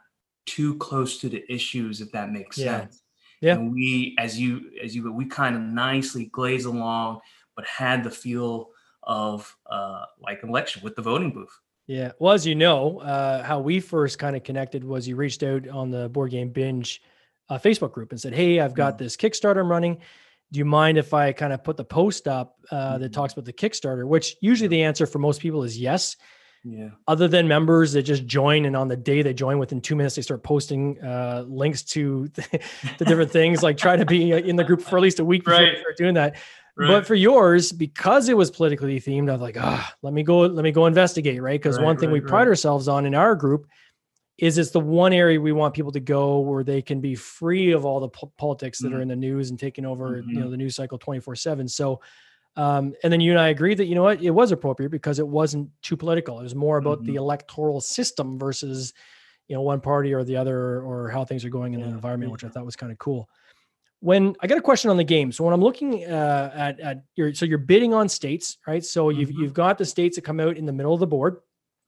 too 0.48 0.76
close 0.80 1.20
to 1.20 1.30
the 1.30 1.46
issues, 1.54 2.02
if 2.02 2.12
that 2.14 2.32
makes 2.32 2.58
Yeah. 2.58 2.80
sense. 2.80 3.04
Yeah. 3.42 3.54
And 3.54 3.72
we, 3.72 4.16
as 4.18 4.40
you, 4.40 4.72
as 4.84 4.96
you, 4.96 5.14
we 5.14 5.26
kind 5.26 5.56
of 5.56 5.62
nicely 5.62 6.26
glaze 6.26 6.66
along, 6.66 7.20
but 7.60 7.68
had 7.68 8.06
the 8.06 8.10
feel 8.10 8.70
of 9.04 9.54
uh, 9.70 10.06
like 10.22 10.42
an 10.44 10.48
election 10.50 10.82
with 10.82 10.96
the 10.96 11.02
voting 11.02 11.34
booth. 11.34 11.60
Yeah. 11.88 12.14
Well, 12.20 12.32
as 12.34 12.46
you 12.48 12.56
know, 12.56 13.00
uh, 13.00 13.44
how 13.44 13.60
we 13.60 13.82
first 13.82 14.18
kind 14.18 14.34
of 14.38 14.44
connected 14.46 14.82
was 14.82 15.06
you 15.10 15.18
reached 15.18 15.44
out 15.44 15.68
on 15.68 15.92
the 15.92 16.08
board 16.08 16.32
game 16.32 16.52
binge 16.52 17.02
uh, 17.50 17.58
Facebook 17.58 17.92
group 17.92 18.12
and 18.12 18.22
said, 18.22 18.34
Hey, 18.34 18.62
I've 18.62 18.74
got 18.76 18.98
this 18.98 19.18
Kickstarter 19.18 19.60
I'm 19.60 19.70
running. 19.70 19.98
Do 20.54 20.60
you 20.60 20.66
mind 20.66 20.98
if 20.98 21.14
I 21.14 21.34
kind 21.34 21.52
of 21.52 21.66
put 21.66 21.76
the 21.76 21.84
post 21.84 22.30
up 22.30 22.56
uh, 22.72 22.98
that 23.00 23.12
Mhm. 23.12 23.14
talks 23.14 23.34
about 23.34 23.44
the 23.44 23.52
Kickstarter? 23.54 24.08
Which 24.08 24.38
usually 24.40 24.70
the 24.70 24.84
answer 24.84 25.06
for 25.06 25.20
most 25.20 25.42
people 25.42 25.64
is 25.64 25.78
yes. 25.78 26.16
Yeah. 26.64 26.90
Other 27.08 27.28
than 27.30 27.48
members 27.48 27.94
that 27.94 28.04
just 28.04 28.26
join, 28.26 28.66
and 28.66 28.76
on 28.76 28.90
the 28.90 28.98
day 28.98 29.22
they 29.22 29.34
join, 29.34 29.60
within 29.60 29.80
two 29.80 29.96
minutes 29.96 30.16
they 30.16 30.22
start 30.22 30.44
posting 30.44 31.02
uh, 31.02 31.46
links 31.48 31.84
to 31.84 32.28
the 32.98 33.06
different 33.06 33.32
things, 33.32 33.64
like 33.64 33.78
try 33.78 33.96
to 33.96 34.06
be 34.06 34.32
in 34.32 34.56
the 34.58 34.64
group 34.66 34.82
for 34.82 34.98
at 34.98 35.02
least 35.02 35.20
a 35.20 35.26
week 35.26 35.46
before 35.46 35.60
Right. 35.62 35.78
start 35.80 35.98
doing 35.98 36.16
that. 36.16 36.36
Right. 36.80 36.88
But 36.88 37.06
for 37.06 37.16
yours, 37.16 37.72
because 37.72 38.30
it 38.30 38.38
was 38.38 38.50
politically 38.52 39.00
themed, 39.02 39.30
I 39.30 39.34
was 39.34 39.42
like, 39.42 39.58
ah, 39.60 39.94
let 40.02 40.14
me 40.14 40.24
go, 40.24 40.40
let 40.42 40.64
me 40.64 40.72
go 40.72 40.86
investigate, 40.86 41.42
right? 41.42 41.60
Because 41.60 41.78
Right, 41.78 41.80
one 41.80 41.98
thing 41.98 42.10
we 42.10 42.22
right, 42.22 42.28
pride 42.28 42.48
ourselves 42.48 42.88
on 42.88 43.06
in 43.06 43.14
our 43.16 43.36
group 43.36 43.68
is 44.38 44.58
it's 44.58 44.72
the 44.72 44.80
one 44.80 45.14
area 45.14 45.40
we 45.42 45.52
want 45.54 45.74
people 45.76 45.92
to 45.94 46.00
go 46.00 46.40
where 46.40 46.64
they 46.64 46.82
can 46.82 47.02
be 47.02 47.16
free 47.16 47.72
of 47.74 47.86
all 47.86 48.00
the 48.00 48.10
po- 48.10 48.32
politics 48.38 48.82
that 48.82 48.94
are 48.94 49.00
Mhm. 49.00 49.02
in 49.02 49.10
the 49.10 49.16
news 49.16 49.50
and 49.52 49.60
taking 49.60 49.86
over, 49.86 50.26
you 50.32 50.42
Mhm. 50.42 50.44
know, 50.44 50.50
the 50.52 50.58
news 50.58 50.76
cycle 50.76 50.98
24 50.98 51.36
seven. 51.36 51.68
So, 51.68 52.02
um, 52.58 52.94
and 53.04 53.14
then 53.14 53.22
you 53.22 53.32
and 53.32 53.40
I 53.40 53.50
agreed 53.50 53.78
that, 53.80 53.88
you 53.88 53.96
know 53.96 54.04
what, 54.04 54.22
it 54.22 54.32
was 54.32 54.52
appropriate 54.52 54.90
because 54.92 55.20
it 55.20 55.28
wasn't 55.28 55.70
too 55.84 55.98
political. 55.98 56.40
It 56.40 56.44
was 56.44 56.56
more 56.56 56.78
about 56.78 57.06
the 57.06 57.16
Mhm. 57.16 57.18
electoral 57.18 57.82
system 57.82 58.40
versus, 58.40 58.94
you 59.48 59.56
know, 59.56 59.62
one 59.64 59.82
party 59.82 60.14
or 60.14 60.24
the 60.24 60.38
other 60.38 60.82
or 60.82 61.10
how 61.10 61.26
things 61.26 61.46
are 61.46 61.50
going 61.50 61.74
in 61.74 61.82
the 61.82 61.88
environment, 61.88 62.32
which 62.32 62.44
I 62.46 62.50
thought 62.50 62.66
was 62.66 62.76
kind 62.78 62.92
of 62.92 63.00
cool 63.00 63.30
when 64.02 64.36
I 64.40 64.48
got 64.48 64.58
a 64.58 64.62
question 64.62 64.90
on 64.90 64.98
the 64.98 65.04
game. 65.04 65.32
So 65.32 65.44
when 65.44 65.54
I'm 65.54 65.62
looking 65.62 66.06
uh, 66.06 66.52
at 66.54 66.80
at 66.80 67.04
your 67.16 67.34
so 67.34 67.46
you're 67.46 67.58
bidding 67.58 67.94
on 67.94 68.08
states, 68.10 68.58
right? 68.68 68.84
So 68.84 69.10
you've 69.10 69.30
Mhm. 69.30 69.40
you've 69.40 69.54
got 69.54 69.78
the 69.78 69.86
states 69.86 70.16
that 70.16 70.24
come 70.24 70.40
out 70.40 70.58
in 70.58 70.66
the 70.66 70.74
middle 70.74 70.94
of 70.94 71.00
the 71.00 71.08
board. 71.08 71.38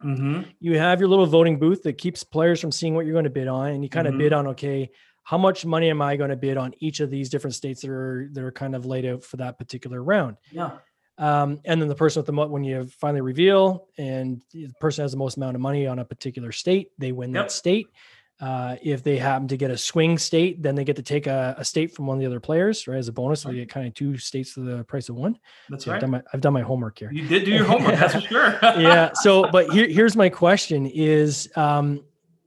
Mm-hmm. 0.03 0.41
You 0.59 0.77
have 0.77 0.99
your 0.99 1.09
little 1.09 1.25
voting 1.27 1.59
booth 1.59 1.83
that 1.83 1.97
keeps 1.97 2.23
players 2.23 2.59
from 2.59 2.71
seeing 2.71 2.95
what 2.95 3.05
you're 3.05 3.13
going 3.13 3.25
to 3.25 3.29
bid 3.29 3.47
on, 3.47 3.67
and 3.71 3.83
you 3.83 3.89
kind 3.89 4.07
of 4.07 4.15
Mhm. 4.15 4.17
bid 4.19 4.33
on 4.33 4.47
okay, 4.47 4.89
how 5.23 5.37
much 5.37 5.65
money 5.65 5.89
am 5.89 6.01
I 6.01 6.15
going 6.17 6.31
to 6.31 6.35
bid 6.35 6.57
on 6.57 6.73
each 6.79 6.99
of 6.99 7.09
these 7.11 7.29
different 7.29 7.53
states 7.53 7.81
that 7.81 7.89
are 7.91 8.29
that 8.33 8.43
are 8.43 8.51
kind 8.51 8.75
of 8.75 8.85
laid 8.85 9.05
out 9.05 9.23
for 9.23 9.37
that 9.37 9.57
particular 9.57 10.03
round. 10.03 10.37
Yeah. 10.51 10.77
Um, 11.17 11.59
and 11.65 11.79
then 11.79 11.87
the 11.87 11.93
person 11.95 12.19
with 12.19 12.25
the 12.25 12.31
mo- 12.33 12.47
when 12.47 12.63
you 12.63 12.83
finally 12.99 13.21
reveal 13.21 13.87
and 13.97 14.41
the 14.53 14.69
person 14.79 15.03
has 15.03 15.11
the 15.11 15.17
most 15.19 15.37
amount 15.37 15.53
of 15.55 15.61
money 15.61 15.85
on 15.85 15.99
a 15.99 16.05
particular 16.05 16.51
state, 16.51 16.89
they 16.97 17.11
win 17.11 17.31
Yep. 17.31 17.43
that 17.43 17.51
state. 17.51 17.87
Uh, 18.41 18.75
if 18.81 19.03
they 19.03 19.17
happen 19.17 19.47
to 19.47 19.55
get 19.55 19.69
a 19.69 19.77
swing 19.77 20.17
state, 20.17 20.63
then 20.63 20.73
they 20.73 20.83
get 20.83 20.95
to 20.95 21.03
take 21.03 21.27
a, 21.27 21.53
a 21.59 21.63
state 21.63 21.93
from 21.93 22.07
one 22.07 22.17
of 22.17 22.21
the 22.21 22.25
other 22.25 22.39
players, 22.39 22.87
right? 22.87 22.97
As 22.97 23.07
a 23.07 23.11
bonus, 23.11 23.41
so 23.41 23.49
they 23.49 23.55
get 23.55 23.69
kind 23.69 23.85
of 23.85 23.93
two 23.93 24.17
states 24.17 24.51
for 24.53 24.61
the 24.61 24.83
price 24.85 25.09
of 25.09 25.15
one. 25.15 25.37
That's 25.69 25.85
So 25.85 25.91
right. 25.91 25.97
I've, 25.97 26.01
done 26.01 26.09
my, 26.11 26.21
I've 26.33 26.41
done 26.41 26.53
my 26.53 26.61
homework 26.61 26.97
here. 26.97 27.11
You 27.11 27.27
did 27.27 27.45
do 27.45 27.51
your 27.51 27.65
homework, 27.65 27.95
that's 27.99 28.15
for 28.15 28.21
sure. 28.21 28.57
yeah. 28.63 29.11
So, 29.21 29.47
but 29.51 29.69
here, 29.69 29.87
here's 29.87 30.15
my 30.15 30.27
question: 30.29 30.87
Is 30.87 31.49
um, 31.55 32.03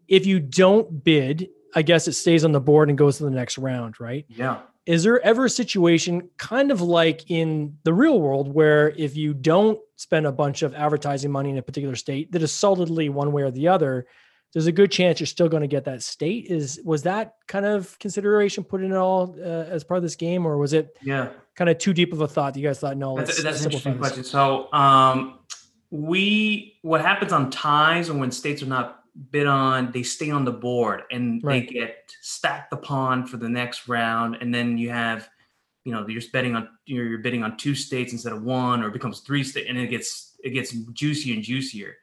if 0.09 0.27
you 0.27 0.41
don't 0.41 1.05
bid, 1.05 1.49
I 1.77 1.83
guess 1.83 2.09
it 2.09 2.15
stays 2.15 2.45
on 2.45 2.51
the 2.51 2.61
board 2.61 2.89
and 2.89 2.99
goes 2.99 3.19
to 3.19 3.25
the 3.25 3.31
next 3.31 3.57
round, 3.59 4.01
right? 4.01 4.25
yeah. 4.29 4.63
Is 4.87 5.03
there 5.05 5.19
ever 5.25 5.47
a 5.47 5.51
situation, 5.51 6.29
kind 6.37 6.71
of 6.71 6.83
like 6.83 7.31
in 7.31 7.79
the 7.85 7.95
real 7.95 8.21
world, 8.21 8.53
where 8.53 8.91
if 8.91 9.17
you 9.17 9.33
don't 9.33 9.79
spend 9.97 10.27
a 10.27 10.33
bunch 10.33 10.63
of 10.63 10.75
advertising 10.75 11.31
money 11.33 11.49
in 11.49 11.57
a 11.57 11.63
particular 11.63 11.97
state 11.97 12.31
that 12.33 12.43
is 12.43 12.53
solidly 12.53 13.09
one 13.09 13.33
way 13.33 13.41
or 13.43 13.51
the 13.51 13.67
other, 13.69 14.07
there's 14.54 14.66
a 14.66 14.73
good 14.73 14.90
chance 14.90 15.18
you're 15.20 15.26
still 15.26 15.49
going 15.49 15.62
to 15.62 15.66
get 15.66 15.84
that 15.84 16.02
state? 16.02 16.46
Is 16.46 16.80
was 16.84 17.02
that 17.02 17.34
kind 17.49 17.66
of 17.66 17.99
consideration 17.99 18.64
put 18.64 18.82
in 18.82 18.92
at 18.92 18.96
all 18.99 19.34
uh, 19.38 19.42
as 19.42 19.82
part 19.84 19.99
of 19.99 20.02
this 20.04 20.16
game, 20.16 20.46
or 20.46 20.56
was 20.56 20.73
it 20.73 20.96
Yeah. 21.02 21.30
kind 21.56 21.68
of 21.68 21.76
too 21.78 21.92
deep 21.92 22.12
of 22.12 22.20
a 22.20 22.28
thought? 22.28 22.54
that 22.54 22.61
You 22.61 22.68
guys 22.68 22.78
thought, 22.78 22.96
no, 22.96 23.16
That's, 23.18 23.42
that's 23.42 23.58
an 23.61 23.64
interesting 23.66 23.92
this? 23.94 24.00
question. 24.00 24.25
So, 24.25 24.73
um, 24.73 25.40
we 25.90 26.78
what 26.82 27.00
happens 27.00 27.32
on 27.32 27.50
ties 27.50 28.08
and 28.08 28.18
when 28.20 28.30
states 28.30 28.62
are 28.62 28.66
not 28.66 29.00
bid 29.30 29.46
on, 29.46 29.90
they 29.92 30.02
stay 30.02 30.30
on 30.30 30.44
the 30.44 30.52
board 30.52 31.02
and 31.11 31.42
Right. 31.42 31.66
they 31.68 31.73
get 31.75 32.12
stacked 32.20 32.73
upon 32.73 33.26
for 33.26 33.37
the 33.37 33.49
next 33.49 33.88
round, 33.88 34.37
and 34.40 34.54
then 34.54 34.78
you 34.78 34.90
have, 34.90 35.28
you 35.84 35.92
know, 35.92 36.06
you're 36.06 36.23
betting 36.32 36.54
on 36.54 36.68
you're, 36.87 37.06
you're 37.06 37.18
bidding 37.18 37.42
on 37.42 37.56
two 37.56 37.75
states 37.75 38.12
instead 38.12 38.32
of 38.32 38.42
one, 38.44 38.82
or 38.84 38.88
it 38.88 38.92
becomes 38.92 39.20
three 39.20 39.42
state, 39.42 39.66
and 39.68 39.76
it 39.78 39.88
gets 39.88 40.37
it 40.44 40.50
gets 40.50 40.70
juicier 40.70 41.34
and 41.34 41.42
juicier. 41.42 41.96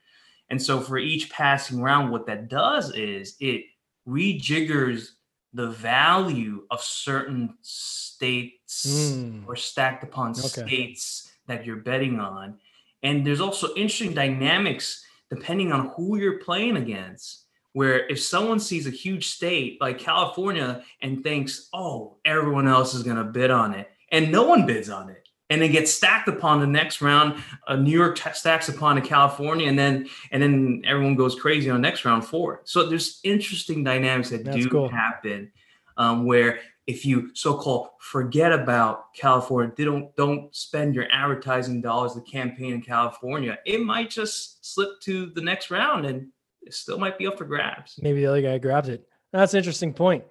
And 0.51 0.61
so 0.61 0.81
for 0.81 0.97
each 0.99 1.29
passing 1.31 1.81
round, 1.81 2.11
what 2.11 2.27
that 2.27 2.49
does 2.49 2.93
is 2.93 3.37
it 3.39 3.63
rejiggers 4.07 5.11
the 5.53 5.69
value 5.69 6.63
of 6.69 6.81
certain 6.81 7.55
states 7.61 8.85
Mm. 8.85 9.47
or 9.47 9.55
stacked 9.55 10.03
upon 10.03 10.31
Okay. 10.31 10.47
states 10.47 11.31
that 11.47 11.65
you're 11.65 11.77
betting 11.77 12.19
on. 12.19 12.59
And 13.03 13.25
there's 13.25 13.41
also 13.41 13.69
interesting 13.75 14.13
dynamics 14.13 15.03
depending 15.29 15.71
on 15.71 15.87
who 15.95 16.17
you're 16.17 16.39
playing 16.39 16.75
against. 16.77 17.45
Where 17.73 18.05
if 18.09 18.19
someone 18.21 18.59
sees 18.59 18.85
a 18.85 18.89
huge 18.91 19.29
state 19.29 19.79
like 19.79 19.97
California 19.97 20.83
and 21.01 21.23
thinks, 21.23 21.69
oh, 21.73 22.17
everyone 22.25 22.67
else 22.67 22.93
is 22.93 23.03
going 23.03 23.15
to 23.15 23.23
bid 23.23 23.49
on 23.49 23.73
it, 23.73 23.89
and 24.11 24.29
no 24.29 24.43
one 24.43 24.65
bids 24.65 24.89
on 24.89 25.09
it, 25.09 25.20
and 25.51 25.61
then 25.61 25.71
gets 25.71 25.93
stacked 25.93 26.29
upon 26.29 26.61
the 26.61 26.65
next 26.65 27.01
round, 27.01 27.35
uh, 27.67 27.75
New 27.75 27.91
York 27.91 28.17
t- 28.17 28.29
stacks 28.33 28.69
upon 28.69 28.97
a 28.97 29.01
California, 29.01 29.67
and 29.67 29.77
then 29.77 30.07
and 30.31 30.41
then 30.41 30.81
everyone 30.85 31.15
goes 31.15 31.35
crazy 31.35 31.69
on 31.69 31.81
next 31.81 32.05
round 32.05 32.25
four. 32.25 32.61
So 32.63 32.87
there's 32.87 33.19
interesting 33.23 33.83
dynamics 33.83 34.29
that 34.29 34.45
That's 34.45 34.57
do 34.57 34.69
cool. 34.69 34.89
happen 34.89 35.51
um, 35.97 36.25
where 36.25 36.59
if 36.87 37.05
you 37.05 37.31
so-called 37.35 37.89
forget 37.99 38.53
about 38.53 39.13
California, 39.13 39.73
they 39.75 39.83
don't 39.83 40.15
don't 40.15 40.55
spend 40.55 40.95
your 40.95 41.07
advertising 41.11 41.81
dollars 41.81 42.13
to 42.13 42.21
campaign 42.21 42.73
in 42.73 42.81
California, 42.81 43.59
it 43.65 43.81
might 43.81 44.09
just 44.09 44.65
slip 44.65 45.01
to 45.01 45.27
the 45.35 45.41
next 45.41 45.69
round 45.69 46.05
and 46.05 46.29
it 46.61 46.73
still 46.73 46.97
might 46.97 47.17
be 47.17 47.27
up 47.27 47.37
for 47.37 47.45
grabs. 47.45 47.99
Maybe 48.01 48.21
the 48.21 48.27
other 48.27 48.41
guy 48.41 48.57
grabs 48.57 48.87
it. 48.87 49.05
That's 49.33 49.53
an 49.53 49.57
interesting 49.57 49.93
point. 49.93 50.23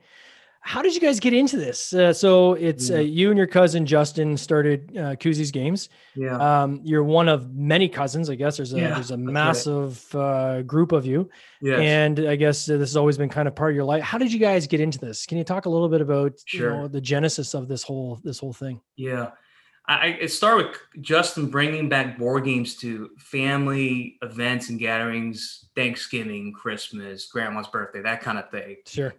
How 0.62 0.82
did 0.82 0.94
you 0.94 1.00
guys 1.00 1.18
get 1.20 1.32
into 1.32 1.56
this? 1.56 1.92
Uh, 1.92 2.12
so 2.12 2.52
it's 2.52 2.90
uh, 2.90 2.98
you 2.98 3.30
and 3.30 3.38
your 3.38 3.46
cousin 3.46 3.86
Justin 3.86 4.36
started 4.36 4.90
uh, 4.96 5.16
Koozies 5.16 5.50
Games. 5.52 5.88
Yeah. 6.14 6.36
Um, 6.36 6.80
you're 6.84 7.02
one 7.02 7.28
of 7.28 7.54
many 7.54 7.88
cousins, 7.88 8.28
I 8.28 8.34
guess. 8.34 8.58
There's 8.58 8.74
a 8.74 8.78
Yeah, 8.78 8.94
there's 8.94 9.10
a 9.10 9.16
massive 9.16 10.14
uh, 10.14 10.62
group 10.62 10.92
of 10.92 11.06
you, 11.06 11.30
yes. 11.62 11.80
and 11.80 12.20
I 12.28 12.36
guess 12.36 12.68
uh, 12.68 12.74
this 12.76 12.90
has 12.90 12.96
always 12.96 13.16
been 13.16 13.30
kind 13.30 13.48
of 13.48 13.54
part 13.56 13.70
of 13.70 13.74
your 13.76 13.84
life. 13.84 14.02
How 14.02 14.18
did 14.18 14.32
you 14.32 14.38
guys 14.38 14.66
get 14.66 14.80
into 14.80 14.98
this? 14.98 15.24
Can 15.24 15.38
you 15.38 15.44
talk 15.44 15.64
a 15.64 15.70
little 15.70 15.88
bit 15.88 16.02
about 16.02 16.32
you 16.52 16.60
know, 16.60 16.88
the 16.88 17.00
genesis 17.00 17.54
of 17.54 17.66
this 17.66 17.82
whole 17.82 18.20
this 18.22 18.38
whole 18.38 18.52
thing? 18.52 18.80
Yeah. 18.96 19.30
I, 19.88 19.94
I- 19.94 20.18
it 20.20 20.28
started 20.30 20.68
with 20.68 20.76
Justin 21.00 21.48
bringing 21.48 21.88
back 21.88 22.18
board 22.18 22.44
games 22.44 22.76
to 22.76 23.10
family 23.18 24.18
events 24.22 24.68
and 24.68 24.78
gatherings, 24.78 25.70
Thanksgiving, 25.74 26.52
Christmas, 26.52 27.26
grandma's 27.26 27.66
birthday, 27.68 28.02
that 28.02 28.20
kind 28.20 28.38
of 28.38 28.50
thing. 28.50 28.76
Sure. 28.86 29.14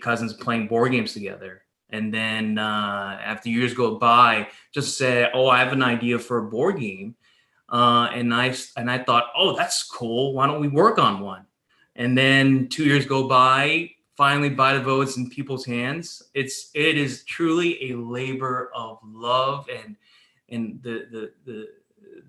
Cousins 0.00 0.34
playing 0.34 0.68
board 0.68 0.92
games 0.92 1.12
together. 1.12 1.62
And 1.90 2.12
then 2.12 2.58
uh, 2.58 3.18
after 3.24 3.48
years 3.48 3.72
go 3.72 3.96
by, 3.96 4.48
just 4.74 4.98
say, 4.98 5.30
"Oh, 5.32 5.48
I 5.48 5.58
have 5.60 5.72
an 5.72 5.82
idea 5.82 6.18
for 6.18 6.38
a 6.38 6.50
board 6.50 6.78
game," 6.78 7.14
uh, 7.70 8.10
and 8.12 8.34
I 8.34 8.54
and 8.76 8.90
I 8.90 8.98
thought, 8.98 9.32
"Oh, 9.34 9.56
that's 9.56 9.84
cool. 9.84 10.34
Why 10.34 10.46
don't 10.46 10.60
we 10.60 10.68
work 10.68 10.98
on 10.98 11.20
one?" 11.20 11.46
And 11.96 12.16
then 12.16 12.68
two 12.68 12.84
years 12.84 13.06
go 13.06 13.26
by. 13.26 13.90
Finally, 14.16 14.50
by 14.50 14.74
the 14.74 14.80
votes 14.80 15.16
in 15.16 15.30
people's 15.30 15.64
hands, 15.64 16.24
it's 16.34 16.70
it 16.74 16.98
is 16.98 17.24
truly 17.24 17.92
a 17.92 17.96
labor 17.96 18.70
of 18.74 18.98
love, 19.04 19.66
and 19.74 19.96
and 20.50 20.82
the 20.82 21.06
the 21.10 21.32
the 21.46 21.68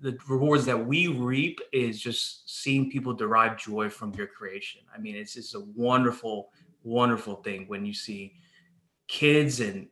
the 0.00 0.18
rewards 0.28 0.64
that 0.64 0.86
we 0.86 1.08
reap 1.08 1.60
is 1.72 2.00
just 2.00 2.48
seeing 2.62 2.90
people 2.90 3.12
derive 3.12 3.58
joy 3.58 3.88
from 3.88 4.14
your 4.14 4.26
creation. 4.26 4.80
I 4.94 4.98
mean, 4.98 5.16
it's 5.16 5.34
just 5.34 5.54
a 5.54 5.60
wonderful 5.60 6.50
wonderful 6.82 7.36
thing 7.36 7.66
when 7.68 7.84
you 7.84 7.94
see 7.94 8.34
kids 9.08 9.60
and 9.60 9.88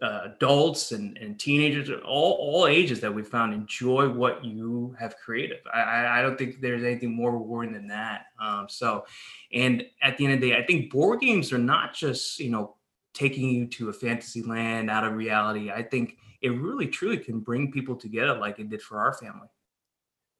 uh, 0.00 0.20
adults 0.26 0.92
and, 0.92 1.18
and 1.18 1.40
teenagers 1.40 1.90
all, 2.04 2.34
all 2.34 2.66
ages 2.68 3.00
that 3.00 3.12
we 3.12 3.22
found 3.22 3.52
enjoy 3.52 4.08
what 4.08 4.44
you 4.44 4.94
have 4.98 5.16
created. 5.16 5.58
I, 5.74 6.20
I, 6.20 6.22
don't 6.22 6.38
think 6.38 6.60
there's 6.60 6.84
anything 6.84 7.16
more 7.16 7.32
rewarding 7.32 7.72
than 7.72 7.88
that. 7.88 8.26
Um, 8.40 8.66
so 8.68 9.06
and 9.52 9.84
at 10.00 10.16
the 10.16 10.24
end 10.24 10.34
of 10.34 10.40
the 10.40 10.50
day 10.50 10.56
i 10.56 10.64
think 10.64 10.92
board 10.92 11.20
games 11.20 11.52
are 11.52 11.58
not 11.58 11.94
just 11.94 12.38
you 12.38 12.50
know 12.50 12.76
taking 13.18 13.50
you 13.50 13.66
to 13.66 13.88
a 13.88 13.92
fantasy 13.92 14.42
land 14.42 14.88
out 14.90 15.04
of 15.04 15.14
reality. 15.14 15.70
I 15.70 15.82
think 15.82 16.18
it 16.40 16.50
really 16.50 16.86
truly 16.86 17.18
can 17.18 17.40
bring 17.40 17.72
people 17.72 17.96
together 17.96 18.38
like 18.38 18.60
it 18.60 18.70
did 18.70 18.80
for 18.80 19.00
our 19.00 19.12
family 19.12 19.48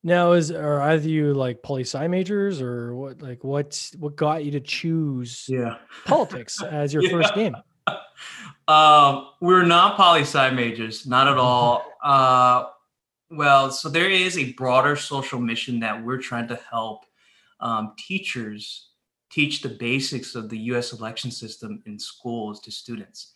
Now, 0.05 0.33
is 0.33 0.51
are 0.51 0.81
either 0.81 1.09
you 1.09 1.35
like 1.35 1.63
poli 1.63 1.83
sci 1.83 2.07
majors 2.09 2.61
or 2.63 2.95
what? 2.95 3.21
Like, 3.21 3.43
what 3.43 3.91
what 3.99 4.17
got 4.17 4.45
you 4.45 4.53
to 4.53 4.61
choose 4.61 5.47
yeah 5.49 5.79
politics 6.05 6.63
as 6.63 6.95
your 6.95 7.03
Yeah. 7.07 7.11
first 7.11 7.35
game? 7.35 7.57
Um, 8.69 9.29
we're 9.41 9.65
not 9.65 9.97
poli 9.97 10.21
sci 10.21 10.51
majors, 10.51 11.07
not 11.07 11.27
at 11.29 11.37
all. 11.39 11.85
Uh, 12.03 12.67
well, 13.31 13.71
so 13.71 13.89
there 13.89 14.09
is 14.11 14.39
a 14.39 14.53
broader 14.53 14.97
social 14.97 15.41
mission 15.41 15.81
that 15.81 16.03
we're 16.05 16.19
trying 16.19 16.49
to 16.49 16.57
help 16.71 17.05
um, 17.61 17.95
teachers 17.99 18.91
teach 19.31 19.61
the 19.61 19.69
basics 19.69 20.35
of 20.35 20.49
the 20.49 20.59
U.S. 20.73 20.93
election 20.93 21.31
system 21.31 21.83
in 21.87 21.99
schools 21.99 22.61
to 22.61 22.71
students. 22.71 23.33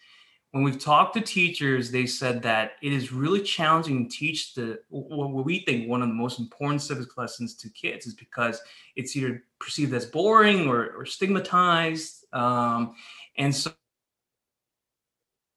When 0.53 0.63
we've 0.65 0.79
talked 0.79 1.15
to 1.15 1.23
teachers, 1.23 1.91
they 1.91 2.05
said 2.05 2.43
that 2.43 2.73
it 2.83 2.93
is 2.93 3.11
really 3.11 3.41
challenging 3.41 4.07
to 4.07 4.17
teach 4.17 4.55
the 4.55 4.81
what 4.91 5.47
we 5.47 5.61
think 5.61 5.89
one 5.89 6.03
of 6.03 6.09
the 6.09 6.15
most 6.15 6.39
important 6.39 6.83
civics 6.83 7.17
lessons 7.17 7.55
to 7.57 7.71
kids 7.71 8.07
is 8.07 8.15
because 8.15 8.61
it's 8.95 9.17
either 9.17 9.43
perceived 9.59 9.95
as 9.95 10.05
boring 10.05 10.69
or, 10.69 10.91
or 10.91 11.07
stigmatized, 11.07 12.27
um, 12.35 12.95
and 13.39 13.55
so 13.55 13.73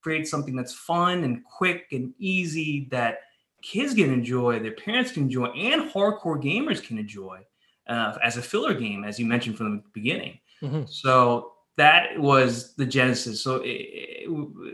create 0.02 0.26
something 0.26 0.56
that's 0.56 0.72
fun 0.72 1.24
and 1.24 1.44
quick 1.44 1.88
and 1.92 2.14
easy 2.18 2.88
that 2.90 3.18
kids 3.60 3.92
can 3.92 4.10
enjoy, 4.10 4.58
their 4.58 4.72
parents 4.72 5.12
can 5.12 5.24
enjoy, 5.24 5.46
and 5.46 5.90
hardcore 5.90 6.42
gamers 6.42 6.82
can 6.82 6.96
enjoy 6.96 7.40
uh, 7.88 8.16
as 8.22 8.38
a 8.38 8.42
filler 8.42 8.72
game, 8.72 9.04
as 9.04 9.18
you 9.18 9.26
mentioned 9.26 9.58
from 9.58 9.76
the 9.76 9.82
beginning. 9.92 10.38
Mhm. 10.62 10.88
So 10.88 11.55
that 11.76 12.18
was 12.18 12.74
the 12.74 12.86
genesis. 12.86 13.42
So 13.42 13.56
it, 13.56 13.68
it- 13.68 14.06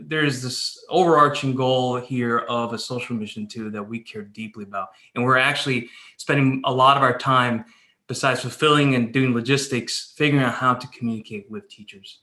there's 0.09 0.41
this 0.43 0.83
overarching 0.89 1.55
goal 1.55 1.97
here 1.97 2.39
of 2.39 2.73
a 2.73 2.79
social 2.79 3.15
mission 3.15 3.47
too 3.47 3.71
that 3.71 3.83
we 3.83 3.99
care 4.01 4.23
deeply 4.23 4.65
about, 4.65 4.89
and 5.15 5.23
we're 5.23 5.37
actually 5.37 5.91
spending 6.17 6.63
a 6.65 6.73
lot 6.73 6.97
of 6.97 7.03
our 7.03 7.19
time, 7.19 7.67
besides 8.09 8.41
fulfilling 8.41 8.95
and 8.95 9.13
doing 9.13 9.35
logistics, 9.35 10.15
figuring 10.17 10.43
out 10.43 10.55
how 10.55 10.73
to 10.75 10.87
communicate 10.89 11.51
with 11.51 11.69
teachers. 11.69 12.21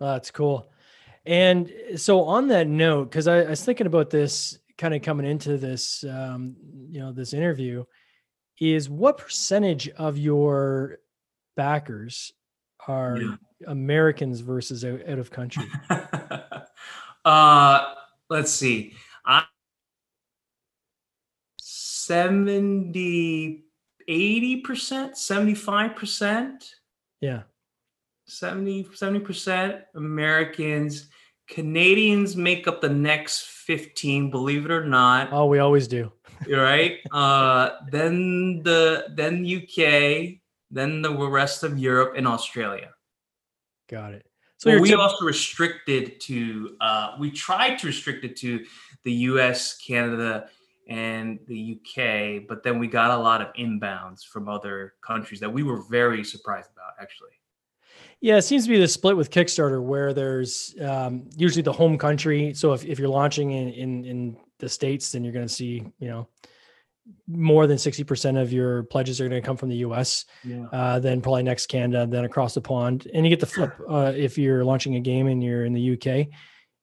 That's 0.00 0.30
cool. 0.30 0.70
And 1.26 1.70
so 1.96 2.22
on 2.24 2.48
that 2.48 2.66
note, 2.66 3.10
because 3.10 3.28
I, 3.28 3.42
I 3.42 3.50
was 3.50 3.64
thinking 3.64 3.86
about 3.86 4.08
this 4.10 4.58
kind 4.78 4.94
of 4.94 5.02
coming 5.02 5.26
into 5.26 5.58
this, 5.58 6.02
um, 6.04 6.56
you 6.90 6.98
know, 6.98 7.12
this 7.12 7.34
interview, 7.34 7.84
is 8.58 8.88
what 8.88 9.18
percentage 9.18 9.88
of 9.90 10.16
your 10.18 10.98
backers 11.56 12.32
are 12.88 13.16
Yeah. 13.18 13.36
Americans 13.68 14.40
versus 14.40 14.84
out, 14.84 15.00
out 15.08 15.18
of 15.18 15.30
country? 15.30 15.64
uh 17.24 17.94
let's 18.28 18.50
see 18.50 18.92
i 19.24 19.44
70 21.60 23.64
80% 24.08 25.12
75% 25.14 26.68
Yeah. 27.20 27.42
70 28.26 28.84
70% 28.84 29.82
americans 29.94 31.08
canadians 31.48 32.34
make 32.36 32.66
up 32.66 32.80
the 32.80 32.88
next 32.88 33.46
15 33.46 34.30
believe 34.30 34.64
it 34.64 34.70
or 34.72 34.84
not 34.84 35.28
Oh, 35.32 35.46
we 35.46 35.60
always 35.60 35.86
do. 35.86 36.10
You're 36.46 36.62
right 36.64 36.98
uh 37.12 37.70
then 37.92 38.62
the 38.64 39.04
then 39.14 39.46
uk 39.46 40.41
then 40.72 41.02
the 41.02 41.14
rest 41.14 41.62
of 41.62 41.78
Europe 41.78 42.14
and 42.16 42.26
Australia. 42.26 42.90
Got 43.88 44.14
it. 44.14 44.26
So 44.56 44.70
well, 44.70 44.80
we 44.80 44.88
t- 44.88 44.94
also 44.94 45.24
restricted 45.24 46.20
to 46.22 46.76
uh, 46.80 47.16
we 47.18 47.30
tried 47.30 47.78
to 47.80 47.86
restrict 47.86 48.24
it 48.24 48.36
to 48.36 48.64
the 49.04 49.12
U.S., 49.12 49.76
Canada, 49.76 50.48
and 50.88 51.38
the 51.46 51.78
UK, 51.78 52.46
but 52.48 52.62
then 52.62 52.78
we 52.78 52.86
got 52.86 53.10
a 53.10 53.16
lot 53.16 53.40
of 53.40 53.52
inbounds 53.54 54.24
from 54.24 54.48
other 54.48 54.94
countries 55.04 55.40
that 55.40 55.52
we 55.52 55.62
were 55.62 55.82
very 55.90 56.24
surprised 56.24 56.70
about, 56.72 56.92
actually. 57.00 57.30
Yeah, 58.20 58.36
it 58.36 58.42
seems 58.42 58.64
to 58.64 58.70
be 58.70 58.78
the 58.78 58.86
split 58.86 59.16
with 59.16 59.30
Kickstarter 59.30 59.82
where 59.82 60.12
there's 60.12 60.76
um, 60.80 61.28
usually 61.36 61.62
the 61.62 61.72
home 61.72 61.98
country. 61.98 62.54
So 62.54 62.72
if, 62.72 62.84
if 62.84 62.98
you're 62.98 63.08
launching 63.08 63.50
in, 63.50 63.68
in, 63.70 64.04
in 64.04 64.36
the 64.58 64.68
States, 64.68 65.10
then 65.10 65.24
you're 65.24 65.32
going 65.32 65.46
to 65.46 65.52
see, 65.52 65.84
you 65.98 66.08
know, 66.08 66.28
more 67.26 67.66
than 67.66 67.76
60% 67.76 68.40
of 68.40 68.52
your 68.52 68.84
pledges 68.84 69.20
are 69.20 69.28
going 69.28 69.40
to 69.40 69.46
come 69.46 69.56
from 69.56 69.68
the 69.68 69.76
US, 69.76 70.24
yeah. 70.44 70.66
uh, 70.72 70.98
then 70.98 71.20
probably 71.20 71.42
next 71.42 71.66
Canada, 71.66 72.06
then 72.06 72.24
across 72.24 72.54
the 72.54 72.60
pond. 72.60 73.08
And 73.12 73.26
you 73.26 73.30
get 73.30 73.40
the 73.40 73.46
flip 73.46 73.72
uh, 73.88 74.12
if 74.14 74.38
you're 74.38 74.64
launching 74.64 74.96
a 74.96 75.00
game 75.00 75.26
and 75.26 75.42
you're 75.42 75.64
in 75.64 75.72
the 75.72 75.92
UK, 75.92 76.28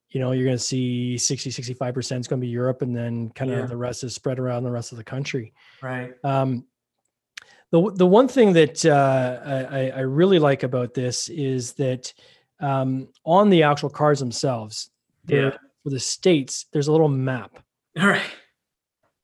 you 0.10 0.20
know, 0.20 0.32
you're 0.32 0.46
going 0.46 0.58
to 0.58 0.64
see 0.64 1.18
60, 1.18 1.52
65% 1.52 1.98
is 1.98 2.28
going 2.28 2.40
to 2.42 2.46
be 2.46 2.48
Europe. 2.48 2.82
And 2.82 2.96
then 2.96 3.30
kind 3.30 3.52
of 3.52 3.60
yeah. 3.60 3.66
the 3.66 3.78
rest 3.78 4.04
is 4.04 4.16
spread 4.16 4.40
around 4.40 4.64
the 4.64 4.72
rest 4.72 4.92
of 4.92 4.98
the 4.98 5.04
country. 5.04 5.54
Right. 5.82 6.14
Um, 6.24 6.66
the, 7.72 7.92
the 7.94 8.08
one 8.08 8.28
thing 8.28 8.54
that 8.54 8.84
uh, 8.86 9.68
I, 9.72 9.90
I 9.92 10.00
really 10.00 10.40
like 10.40 10.64
about 10.64 10.96
this 10.96 11.30
is 11.30 11.74
that 11.74 12.12
um, 12.60 13.08
on 13.24 13.50
the 13.50 13.64
actual 13.64 13.92
cards 13.92 14.20
themselves, 14.20 14.90
yeah. 15.28 15.52
for 15.84 15.92
the 15.92 16.00
states, 16.00 16.66
there's 16.74 16.88
a 16.88 16.92
little 16.92 17.08
map. 17.08 17.60
All 18.00 18.08
right 18.08 18.24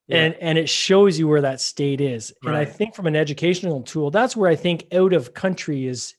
yeah. 0.08 0.18
and 0.18 0.36
and 0.36 0.58
it 0.58 0.70
shows 0.70 1.18
you 1.18 1.28
where 1.28 1.42
that 1.42 1.62
state 1.62 2.02
is 2.02 2.34
right. 2.44 2.50
and 2.50 2.58
i 2.58 2.66
think 2.66 2.96
from 2.96 3.08
an 3.08 3.16
educational 3.16 3.82
tool 3.82 4.12
that's 4.12 4.36
where 4.36 4.50
i 4.50 4.56
think 4.56 4.88
out 4.94 5.14
of 5.14 5.34
country 5.34 5.88
is 5.88 6.16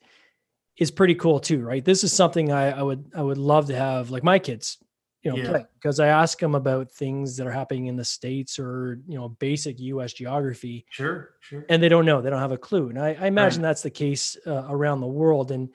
is 0.79 0.91
pretty 0.91 1.15
cool 1.15 1.41
too 1.41 1.63
right 1.63 1.85
this 1.85 2.05
is 2.05 2.13
something 2.13 2.53
i, 2.53 2.71
I 2.71 2.83
would 2.83 3.11
i 3.15 3.23
would 3.23 3.39
love 3.39 3.67
to 3.69 3.77
have 3.77 4.11
like 4.11 4.25
my 4.25 4.39
kids 4.39 4.79
you 5.23 5.31
know 5.31 5.39
yeah. 5.39 5.49
play 5.49 5.67
because 5.75 6.01
i 6.01 6.09
ask 6.09 6.39
them 6.39 6.55
about 6.55 6.91
things 6.91 7.37
that 7.37 7.47
are 7.47 7.53
happening 7.53 7.87
in 7.87 7.97
the 7.97 8.05
states 8.05 8.59
or 8.59 9.01
you 9.07 9.17
know 9.17 9.29
basic 9.29 9.79
us 9.79 10.13
geography 10.13 10.85
sure 10.91 11.35
sure 11.41 11.65
and 11.69 11.83
they 11.83 11.89
don't 11.89 12.07
know 12.07 12.21
they 12.21 12.31
don't 12.31 12.41
have 12.41 12.53
a 12.53 12.59
clue 12.59 12.89
and 12.89 12.99
i, 12.99 13.17
I 13.21 13.27
imagine 13.27 13.63
right. 13.63 13.69
that's 13.69 13.83
the 13.83 13.91
case 13.91 14.37
uh, 14.47 14.67
around 14.69 15.01
the 15.01 15.07
world 15.07 15.51
and 15.51 15.69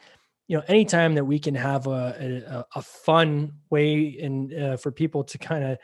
you 0.47 0.57
know 0.57 0.63
anytime 0.67 1.15
that 1.15 1.25
we 1.25 1.39
can 1.39 1.55
have 1.55 1.87
a, 1.87 2.65
a, 2.73 2.79
a 2.79 2.81
fun 2.81 3.53
way 3.69 4.17
and 4.21 4.53
uh, 4.53 4.77
for 4.77 4.91
people 4.91 5.23
to 5.23 5.37
kind 5.37 5.63
of 5.63 5.77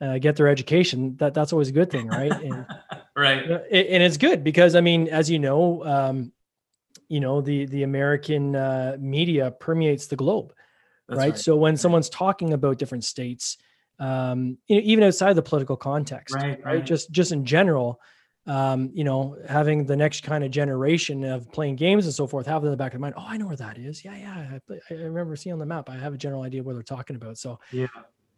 uh, 0.00 0.18
get 0.18 0.36
their 0.36 0.48
education, 0.48 1.16
that 1.16 1.34
that's 1.34 1.52
always 1.52 1.68
a 1.68 1.72
good 1.72 1.90
thing, 1.90 2.08
right? 2.08 2.32
And, 2.32 2.66
right. 3.16 3.42
You 3.42 3.48
know, 3.48 3.56
and 3.56 4.02
it's 4.02 4.16
good 4.16 4.44
because 4.44 4.74
I 4.74 4.80
mean, 4.80 5.08
as 5.08 5.30
you 5.30 5.38
know, 5.38 5.84
um, 5.84 6.32
you 7.08 7.20
know 7.20 7.40
the 7.40 7.66
the 7.66 7.82
American 7.82 8.54
uh, 8.54 8.96
media 8.98 9.50
permeates 9.50 10.06
the 10.06 10.16
globe, 10.16 10.52
right? 11.08 11.18
right? 11.18 11.38
So 11.38 11.56
when 11.56 11.72
right. 11.72 11.80
someone's 11.80 12.08
talking 12.08 12.52
about 12.52 12.78
different 12.78 13.04
states, 13.04 13.56
um, 13.98 14.58
even 14.68 15.04
outside 15.04 15.34
the 15.34 15.42
political 15.42 15.76
context, 15.76 16.34
right, 16.34 16.62
right? 16.64 16.84
Just 16.84 17.10
just 17.10 17.32
in 17.32 17.44
general, 17.44 18.00
um, 18.46 18.90
you 18.92 19.04
know, 19.04 19.36
having 19.48 19.86
the 19.86 19.96
next 19.96 20.22
kind 20.22 20.44
of 20.44 20.50
generation 20.50 21.24
of 21.24 21.50
playing 21.50 21.76
games 21.76 22.04
and 22.04 22.14
so 22.14 22.26
forth, 22.26 22.46
have 22.46 22.62
in 22.64 22.70
the 22.70 22.76
back 22.76 22.94
of 22.94 23.00
mind, 23.00 23.14
oh, 23.16 23.24
I 23.26 23.36
know 23.36 23.46
where 23.46 23.56
that 23.56 23.78
is. 23.78 24.04
Yeah, 24.04 24.16
yeah, 24.16 24.58
I, 24.70 24.74
I 24.90 24.94
remember 24.94 25.34
seeing 25.34 25.54
on 25.54 25.58
the 25.58 25.66
map. 25.66 25.88
I 25.88 25.96
have 25.96 26.14
a 26.14 26.18
general 26.18 26.42
idea 26.42 26.62
what 26.62 26.74
they're 26.74 26.82
talking 26.82 27.16
about. 27.16 27.38
So 27.38 27.58
yeah, 27.72 27.88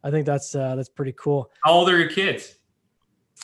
I 0.02 0.10
think 0.10 0.26
that's 0.26 0.54
uh, 0.54 0.76
that's 0.76 0.88
pretty 0.88 1.14
cool. 1.18 1.50
How 1.64 1.72
old 1.72 1.88
are 1.88 1.98
your 1.98 2.08
kids? 2.08 2.56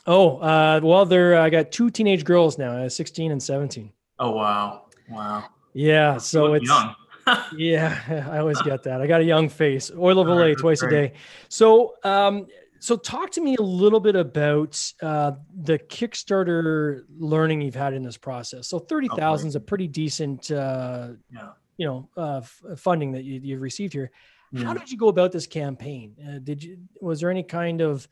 Oh, 0.07 0.39
uh, 0.39 0.81
well, 0.83 1.05
they're 1.05 1.39
I 1.39 1.51
got 1.51 1.73
two 1.73 1.91
teenage 1.91 2.25
girls 2.25 2.59
now, 2.59 2.85
uh, 2.85 2.89
16 2.89 3.33
and 3.33 3.43
17. 3.43 3.93
Oh 4.19 4.31
wow, 4.31 4.87
wow. 5.09 5.45
Yeah, 5.75 6.17
so 6.19 6.55
it's 6.55 6.67
young. 6.67 6.95
yeah, 7.57 8.29
I 8.31 8.39
always 8.39 8.61
get 8.63 8.83
that. 8.85 9.01
I 9.01 9.07
got 9.07 9.21
a 9.21 9.25
young 9.25 9.49
face. 9.49 9.91
Oil 9.97 10.19
of 10.21 10.29
Olay 10.29 10.57
twice 10.57 10.81
great. 10.81 10.93
a 10.93 11.09
day. 11.09 11.15
So, 11.49 11.95
um, 12.05 12.47
so 12.79 12.97
talk 12.97 13.31
to 13.33 13.41
me 13.41 13.57
a 13.57 13.63
little 13.63 14.01
bit 14.01 14.17
about 14.17 14.81
uh, 15.03 15.33
the 15.63 15.79
Kickstarter 15.79 17.03
learning 17.19 17.63
you've 17.63 17.75
had 17.75 17.95
in 17.95 18.03
this 18.03 18.17
process. 18.17 18.69
So, 18.69 18.79
thirty 18.79 19.09
thousand 19.09 19.49
oh, 19.49 19.51
is 19.51 19.57
a 19.57 19.61
pretty 19.61 19.89
decent, 19.89 20.51
uh, 20.51 21.09
yeah. 21.33 21.49
you 21.77 21.87
know, 21.87 22.09
uh, 22.17 22.39
f- 22.39 22.79
funding 22.79 23.13
that 23.13 23.25
you, 23.25 23.41
you've 23.43 23.63
received 23.63 23.93
here. 23.93 24.11
How 24.55 24.75
did 24.75 24.91
you 24.91 24.97
go 24.97 25.09
about 25.09 25.33
this 25.33 25.47
campaign? 25.47 26.17
Uh, 26.21 26.39
did 26.39 26.63
you 26.63 26.79
was 27.01 27.21
there 27.21 27.31
any 27.31 27.43
kind 27.43 27.81
of 27.81 28.09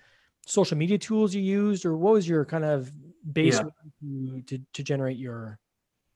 social 0.47 0.77
media 0.77 0.99
tools 0.99 1.35
you 1.35 1.42
used, 1.42 1.85
or 1.85 1.97
what 1.97 2.14
was 2.14 2.29
your 2.29 2.44
kind 2.44 2.64
of 2.64 2.92
base 3.33 3.61
yeah. 3.61 4.40
to, 4.47 4.59
to 4.73 4.83
generate 4.83 5.16
your? 5.16 5.59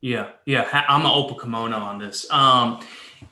Yeah, 0.01 0.31
yeah, 0.47 0.85
I'm 0.89 1.01
an 1.01 1.07
Opal 1.07 1.37
Kimono 1.37 1.77
on 1.77 1.99
this. 1.99 2.31
Um, 2.31 2.81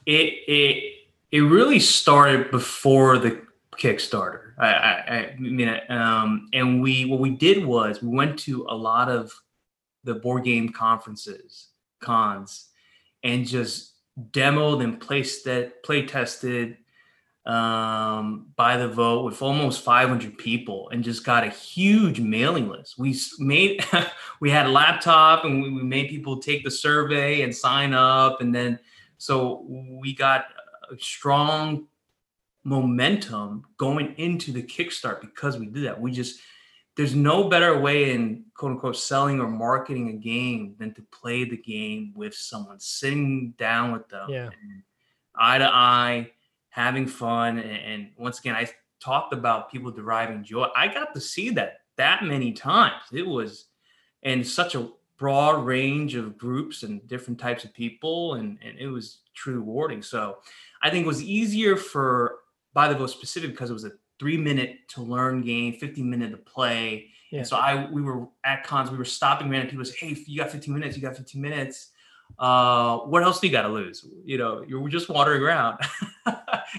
it 0.04 0.34
it 0.48 0.94
it 1.30 1.40
really 1.40 1.78
started 1.78 2.50
before 2.50 3.18
the 3.18 3.42
Kickstarter. 3.76 4.52
I, 4.58 4.66
I, 4.66 5.34
I 5.34 5.36
mean, 5.38 5.80
um, 5.90 6.48
and 6.52 6.82
we 6.82 7.04
what 7.04 7.20
we 7.20 7.30
did 7.30 7.64
was 7.64 8.02
we 8.02 8.08
went 8.08 8.38
to 8.40 8.66
a 8.68 8.74
lot 8.74 9.08
of 9.08 9.32
the 10.04 10.14
board 10.14 10.44
game 10.44 10.70
conferences, 10.70 11.68
cons, 12.00 12.68
and 13.22 13.46
just 13.46 13.92
demoed 14.30 14.82
and 14.82 15.00
placed 15.00 15.44
that 15.44 15.82
play 15.82 16.06
tested 16.06 16.78
um, 17.46 18.46
by 18.56 18.76
the 18.76 18.88
vote 18.88 19.24
with 19.24 19.40
almost 19.40 19.84
500 19.84 20.36
people 20.36 20.88
and 20.90 21.04
just 21.04 21.24
got 21.24 21.44
a 21.44 21.48
huge 21.48 22.18
mailing 22.18 22.68
list. 22.68 22.98
We 22.98 23.16
made 23.38 23.84
we 24.40 24.50
had 24.50 24.66
a 24.66 24.70
laptop 24.70 25.44
and 25.44 25.62
we, 25.62 25.70
we 25.70 25.82
made 25.82 26.08
people 26.08 26.38
take 26.38 26.64
the 26.64 26.70
survey 26.70 27.42
and 27.42 27.54
sign 27.54 27.92
up, 27.94 28.40
and 28.40 28.54
then 28.54 28.78
so 29.18 29.64
we 29.68 30.14
got 30.14 30.46
a 30.90 30.98
strong 30.98 31.86
momentum 32.64 33.64
going 33.76 34.12
into 34.16 34.50
the 34.50 34.62
kickstart 34.62 35.20
because 35.20 35.56
we 35.56 35.66
did 35.66 35.84
that. 35.84 36.00
We 36.00 36.10
just 36.10 36.40
there's 36.96 37.14
no 37.14 37.48
better 37.48 37.78
way 37.78 38.12
in 38.12 38.44
quote 38.54 38.72
unquote 38.72 38.96
selling 38.96 39.40
or 39.40 39.48
marketing 39.48 40.08
a 40.08 40.12
game 40.14 40.74
than 40.78 40.94
to 40.94 41.02
play 41.02 41.44
the 41.44 41.56
game 41.56 42.12
with 42.16 42.34
someone 42.34 42.80
sitting 42.80 43.52
down 43.58 43.92
with 43.92 44.08
them 44.08 44.28
yeah. 44.28 44.48
eye 45.34 45.58
to 45.58 45.66
eye 45.66 46.30
having 46.70 47.06
fun 47.06 47.58
and, 47.58 47.70
and, 47.70 48.10
once 48.18 48.38
again 48.38 48.54
i 48.54 48.68
talked 49.00 49.32
about 49.32 49.70
people 49.70 49.90
deriving 49.90 50.42
joy. 50.42 50.68
I 50.74 50.88
got 50.88 51.14
to 51.14 51.20
see 51.20 51.50
that 51.50 51.80
that 51.96 52.24
many 52.24 52.52
times. 52.52 53.02
It 53.12 53.26
was 53.26 53.66
and 54.22 54.46
such 54.46 54.74
a 54.74 54.88
broad 55.18 55.64
range 55.64 56.14
of 56.14 56.36
groups 56.36 56.82
and 56.82 57.06
different 57.06 57.40
types 57.40 57.64
of 57.64 57.72
people 57.72 58.34
and, 58.34 58.58
and 58.62 58.78
it 58.78 58.88
was 58.88 59.20
truly 59.34 59.58
rewarding. 59.58 60.02
So 60.02 60.38
i 60.82 60.90
think 60.90 61.04
it 61.04 61.08
was 61.08 61.22
easier 61.22 61.76
for 61.76 62.40
by 62.74 62.88
the 62.88 62.94
vote 62.94 63.10
specific 63.10 63.50
because 63.50 63.70
it 63.70 63.72
was 63.72 63.84
a 63.84 63.92
three 64.18 64.36
minute 64.36 64.88
to 64.88 65.02
learn 65.02 65.42
game, 65.42 65.74
15 65.74 66.08
minute 66.08 66.30
to 66.30 66.36
play. 66.36 67.10
Yeah. 67.30 67.40
And 67.40 67.48
so 67.48 67.56
I 67.56 67.88
we 67.90 68.02
were 68.02 68.28
at 68.44 68.64
cons, 68.64 68.90
we 68.90 68.98
were 68.98 69.04
stopping 69.04 69.48
random 69.48 69.70
people 69.70 69.84
say, 69.84 69.96
Hey, 69.98 70.16
you 70.26 70.38
got 70.38 70.50
15 70.50 70.72
minutes, 70.72 70.96
you 70.96 71.02
got 71.02 71.16
15 71.16 71.40
minutes. 71.40 71.90
Uh, 72.38 72.98
what 72.98 73.22
else 73.22 73.40
do 73.40 73.46
you 73.46 73.52
got 73.52 73.62
to 73.62 73.68
lose? 73.68 74.04
You 74.24 74.36
know, 74.38 74.64
you're 74.66 74.88
just 74.88 75.08
wandering 75.08 75.42
around. 75.42 75.78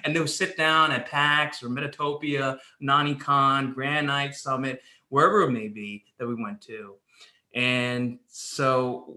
and 0.03 0.15
they 0.15 0.19
would 0.19 0.29
sit 0.29 0.57
down 0.57 0.91
at 0.91 1.07
PAX 1.07 1.63
or 1.63 1.69
Metatopia, 1.69 2.59
NaniCon, 2.81 3.73
Granite 3.73 4.07
Game 4.07 4.33
Summit, 4.33 4.81
wherever 5.09 5.41
it 5.43 5.51
may 5.51 5.67
be 5.67 6.03
that 6.17 6.27
we 6.27 6.35
went 6.35 6.61
to. 6.63 6.95
And 7.53 8.19
so 8.27 9.15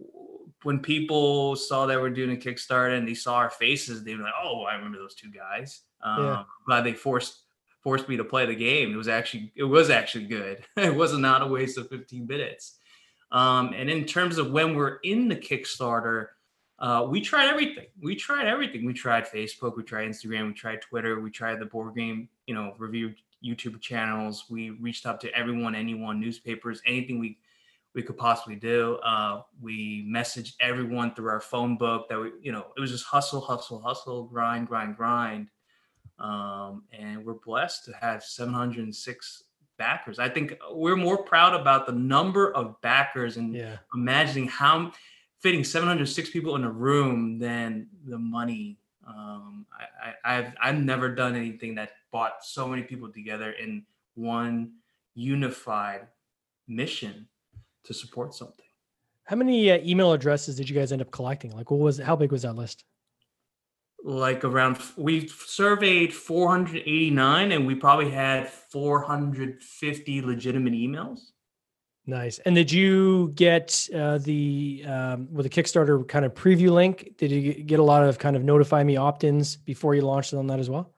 when 0.63 0.79
people 0.79 1.57
saw 1.57 1.87
that 1.87 2.01
we're 2.01 2.11
doing 2.11 2.33
a 2.33 2.41
Kickstarter 2.41 2.97
and 2.97 3.07
they 3.07 3.15
saw 3.15 3.37
our 3.37 3.51
faces, 3.51 4.05
they 4.05 4.15
were 4.15 4.23
like, 4.23 4.33
"Oh, 4.43 4.63
I 4.63 4.75
remember 4.75 4.99
those 4.99 5.15
two 5.15 5.31
guys." 5.31 5.83
Um, 6.03 6.25
yeah. 6.25 6.43
Glad 6.67 6.83
they 6.83 6.93
forced 6.93 7.41
forced 7.83 8.09
me 8.09 8.17
to 8.17 8.25
play 8.25 8.47
the 8.47 8.55
game. 8.55 8.93
It 8.93 8.97
was 8.97 9.09
actually 9.09 9.53
it 9.57 9.65
was 9.65 9.91
actually 9.91 10.27
good. 10.27 10.65
it 10.77 10.95
was 10.95 11.17
not 11.17 11.43
a 11.43 11.47
waste 11.47 11.79
of 11.79 11.89
15 11.89 12.27
minutes. 12.27 12.79
Um, 13.33 13.73
and 13.77 13.89
in 13.89 14.05
terms 14.05 14.39
of 14.39 14.51
when 14.51 14.75
we're 14.75 14.97
in 15.05 15.29
the 15.29 15.37
Kickstarter, 15.37 16.29
uh, 16.81 17.07
we 17.09 17.21
tried 17.21 17.49
everything. 17.49 17.87
We 18.01 18.17
tried 18.17 18.47
everything. 18.47 18.85
We 18.85 18.93
tried 18.93 19.27
Facebook, 19.27 19.77
we 19.77 19.83
tried 19.83 20.09
Instagram, 20.09 20.49
we 20.49 20.55
tried 20.55 20.81
Twitter, 20.81 21.21
we 21.21 21.31
tried 21.31 21.61
the 21.61 21.67
board 21.67 21.95
game, 21.95 22.29
you 22.47 22.55
know, 22.55 22.75
review 22.79 23.15
YouTube 23.45 23.81
channels. 23.81 24.47
We 24.51 24.71
reached 24.71 25.07
out 25.07 25.21
to 25.21 25.35
everyone, 25.35 25.75
anyone, 25.75 26.21
newspapers, 26.21 26.81
anything 26.87 27.19
we 27.19 27.39
we 27.95 28.03
could 28.03 28.17
possibly 28.17 28.55
do. 28.55 28.97
Uh, 29.05 29.43
we 29.61 30.07
messaged 30.09 30.55
everyone 30.61 31.13
through 31.15 31.29
our 31.29 31.41
phone 31.41 31.77
book 31.77 32.09
that 32.09 32.21
we, 32.21 32.31
you 32.41 32.53
know, 32.53 32.67
it 32.77 32.81
was 32.81 32.93
just 32.93 33.05
hustle, 33.05 33.41
hustle, 33.41 33.81
hustle, 33.81 34.25
grind, 34.25 34.69
grind, 34.69 34.97
grind. 34.97 35.49
Um, 36.21 36.83
and 36.93 37.25
we're 37.25 37.35
blessed 37.35 37.87
to 37.87 37.93
have 38.01 38.23
706 38.23 39.45
backers. 39.79 40.19
I 40.19 40.29
think 40.29 40.59
we're 40.71 40.97
more 40.97 41.19
proud 41.19 41.59
about 41.59 41.87
the 41.87 41.93
number 41.93 42.53
of 42.53 42.81
backers 42.83 43.39
and 43.39 43.55
yeah. 43.55 43.79
imagining 43.95 44.47
how 44.47 44.93
fitting 45.41 45.65
706 45.65 46.31
people 46.31 46.57
in 46.57 46.65
a 46.65 46.71
room 46.71 47.39
than 47.39 47.89
the 48.07 48.19
money. 48.19 48.77
Um, 49.07 49.67
I, 50.23 50.35
have 50.35 50.55
I've 50.63 50.79
never 50.79 51.09
done 51.09 51.35
anything 51.35 51.75
that 51.77 51.93
brought 52.13 52.45
so 52.45 52.69
many 52.69 52.83
people 52.83 53.09
together 53.11 53.53
in 53.53 53.85
one 54.15 54.73
unified 55.15 56.07
mission 56.69 57.27
to 57.85 57.95
support 57.95 58.35
something. 58.35 58.67
How 59.25 59.37
many 59.37 59.71
uh, 59.71 59.79
email 59.83 60.13
addresses 60.13 60.57
did 60.57 60.69
you 60.69 60.77
guys 60.77 60.93
end 60.93 61.01
up 61.01 61.11
collecting? 61.11 61.57
Like, 61.57 61.71
what 61.71 61.81
was 61.81 61.99
how 61.99 62.17
big 62.17 62.33
was 62.33 62.43
that 62.43 62.55
list? 62.55 62.85
Like 64.03 64.45
around, 64.45 64.79
we 64.97 65.29
surveyed 65.29 66.15
489, 66.15 67.53
and 67.53 67.67
we 67.67 67.75
probably 67.75 68.11
had 68.11 68.49
450 68.49 70.23
legitimate 70.23 70.73
emails. 70.73 71.21
Nice. 72.07 72.39
And 72.41 72.55
did 72.55 72.73
you 72.73 73.31
get 73.35 73.89
uh, 73.95 74.19
the 74.19 74.85
um, 74.87 75.29
with 75.31 75.45
the 75.45 75.51
Kickstarter 75.63 76.07
kind 76.09 76.25
of 76.25 76.33
preview 76.35 76.71
link? 76.71 77.13
Did 77.19 77.31
you 77.31 77.53
get 77.55 77.79
a 77.79 77.83
lot 77.83 78.03
of 78.03 78.19
kind 78.19 78.37
of 78.37 78.43
notify 78.43 78.83
me 78.83 78.97
opt-ins 78.97 79.57
before 79.57 79.95
you 79.95 80.01
launched 80.03 80.33
on 80.35 80.47
that 80.47 80.59
as 80.59 80.71
well? 80.71 80.95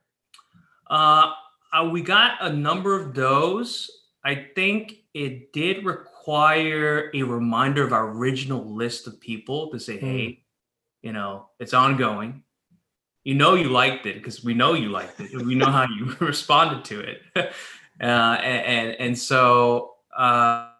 Uh, 0.89 1.33
uh, 1.73 1.89
we 1.91 2.03
got 2.03 2.37
a 2.41 2.53
number 2.53 2.99
of 2.99 3.15
those. 3.15 3.91
I 4.25 4.47
think 4.55 4.95
it 5.13 5.53
did 5.53 5.85
require 5.85 7.11
a 7.13 7.23
reminder 7.25 7.85
of 7.85 7.93
our 7.93 8.09
original 8.11 8.65
list 8.75 9.07
of 9.09 9.21
people 9.21 9.71
to 9.73 9.81
say, 9.81 9.99
"Hey, 9.99 10.27
Mm. 10.29 10.39
you 11.03 11.13
know, 11.13 11.49
it's 11.59 11.75
ongoing. 11.75 12.45
You 13.25 13.35
know, 13.35 13.55
you 13.55 13.69
liked 13.69 14.07
it 14.07 14.17
because 14.17 14.43
we 14.43 14.55
know 14.55 14.75
you 14.75 14.89
liked 14.89 15.21
it. 15.21 15.31
We 15.45 15.55
know 15.55 15.71
how 15.71 15.87
you 15.87 16.17
responded 16.21 16.85
to 16.87 17.01
it, 17.01 17.23
uh, 17.37 17.45
and, 18.01 18.67
and 18.67 19.01
and 19.01 19.19
so 19.19 19.95
uh, 20.17 20.71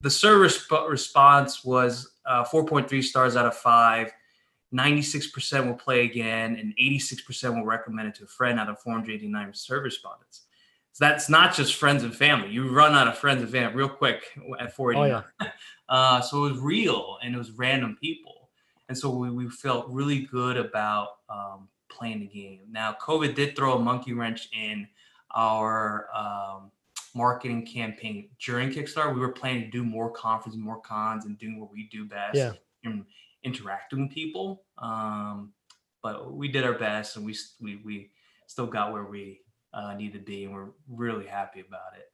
the 0.00 0.10
service 0.10 0.66
response 0.88 1.64
was 1.64 2.12
uh, 2.26 2.44
4.3 2.44 3.02
stars 3.02 3.36
out 3.36 3.46
of 3.46 3.56
five. 3.56 4.12
96% 4.74 5.66
will 5.66 5.74
play 5.74 6.04
again, 6.04 6.56
and 6.56 6.74
86% 6.76 7.54
will 7.54 7.64
recommend 7.64 8.08
it 8.08 8.14
to 8.16 8.24
a 8.24 8.26
friend 8.26 8.58
out 8.58 8.68
of 8.68 8.80
489 8.80 9.54
service 9.54 9.94
respondents. 9.94 10.42
So 10.92 11.04
that's 11.04 11.28
not 11.28 11.54
just 11.54 11.74
friends 11.74 12.02
and 12.02 12.14
family. 12.14 12.50
You 12.50 12.70
run 12.70 12.94
out 12.94 13.06
of 13.06 13.18
friends 13.18 13.42
and 13.42 13.50
family 13.50 13.76
real 13.76 13.88
quick 13.88 14.24
at 14.58 14.74
489. 14.74 15.52
uh, 15.88 16.20
so 16.20 16.46
it 16.46 16.52
was 16.52 16.60
real 16.60 17.18
and 17.22 17.34
it 17.34 17.38
was 17.38 17.52
random 17.52 17.96
people. 18.00 18.35
And 18.88 18.96
so 18.96 19.10
we, 19.10 19.30
we 19.30 19.48
felt 19.48 19.88
really 19.88 20.20
good 20.20 20.56
about 20.56 21.08
um, 21.28 21.68
playing 21.88 22.20
the 22.20 22.26
game. 22.26 22.60
Now, 22.70 22.96
COVID 23.00 23.34
did 23.34 23.56
throw 23.56 23.74
a 23.74 23.78
monkey 23.78 24.12
wrench 24.12 24.48
in 24.52 24.86
our 25.34 26.08
um, 26.14 26.70
marketing 27.14 27.66
campaign 27.66 28.28
during 28.44 28.70
Kickstarter. 28.70 29.12
We 29.14 29.20
were 29.20 29.32
planning 29.32 29.64
to 29.64 29.70
do 29.70 29.84
more 29.84 30.10
conferences, 30.10 30.60
more 30.60 30.80
cons, 30.80 31.24
and 31.24 31.38
doing 31.38 31.60
what 31.60 31.72
we 31.72 31.88
do 31.90 32.04
best. 32.04 32.36
Yeah. 32.36 32.52
And 32.84 33.04
interacting 33.42 34.02
with 34.02 34.10
people. 34.10 34.64
Um, 34.78 35.52
but 36.02 36.32
we 36.34 36.48
did 36.48 36.64
our 36.64 36.78
best, 36.78 37.16
and 37.16 37.24
we 37.24 37.36
we 37.60 37.80
we 37.84 38.10
still 38.46 38.66
got 38.66 38.92
where 38.92 39.04
we 39.04 39.40
uh, 39.72 39.94
need 39.94 40.12
to 40.12 40.18
be, 40.18 40.44
and 40.44 40.54
we're 40.54 40.68
really 40.88 41.26
happy 41.26 41.60
about 41.60 41.96
it. 41.96 42.12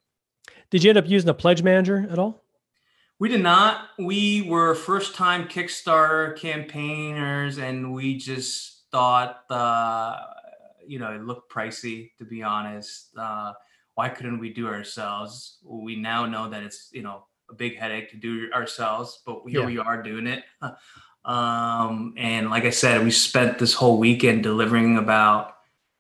Did 0.71 0.85
you 0.85 0.91
end 0.91 0.99
up 0.99 1.09
using 1.09 1.29
a 1.29 1.35
pledge 1.35 1.63
manager 1.63 2.07
at 2.11 2.19
all? 2.19 2.43
We 3.23 3.29
did 3.29 3.41
not. 3.41 3.91
We 4.01 4.43
were 4.43 4.75
first 4.75 5.15
time 5.15 5.47
Kickstarter 5.47 6.37
campaigners, 6.37 7.59
and 7.59 7.95
we 7.95 8.17
just 8.17 8.87
thought, 8.91 9.45
uh, 9.49 10.17
you 10.85 10.99
know, 10.99 11.13
it 11.13 11.23
looked 11.23 11.49
pricey, 11.49 12.11
to 12.19 12.25
be 12.25 12.43
honest. 12.43 13.11
Uh, 13.17 13.53
why 13.95 14.09
couldn't 14.09 14.41
we 14.41 14.53
do 14.53 14.67
it 14.67 14.73
ourselves? 14.73 15.59
We 15.65 15.95
now 15.95 16.27
know 16.27 16.51
that 16.51 16.65
it's, 16.65 16.89
you 16.91 17.03
know, 17.03 17.27
a 17.49 17.55
big 17.55 17.79
headache 17.79 18.11
to 18.11 18.17
do 18.17 18.51
ourselves, 18.53 19.23
but 19.25 19.43
here 19.47 19.61
Yeah. 19.61 19.67
we 19.67 19.79
are 19.79 20.03
doing 20.03 20.27
it. 20.27 20.43
Um, 21.25 22.15
and 22.17 22.51
like 22.51 22.65
I 22.65 22.71
said, 22.71 23.05
we 23.05 23.13
spent 23.13 23.61
this 23.61 23.73
whole 23.75 23.99
weekend 23.99 24.43
delivering 24.43 24.99
about 24.99 25.55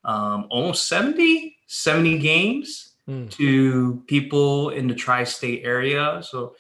um, 0.05 0.49
almost 0.51 0.89
70, 0.89 1.57
70 1.69 2.19
games 2.19 2.95
Hmm. 3.07 3.29
to 3.29 4.03
people 4.09 4.71
in 4.71 4.89
the 4.89 4.97
tri-state 4.97 5.63
area. 5.65 6.21
So 6.25 6.57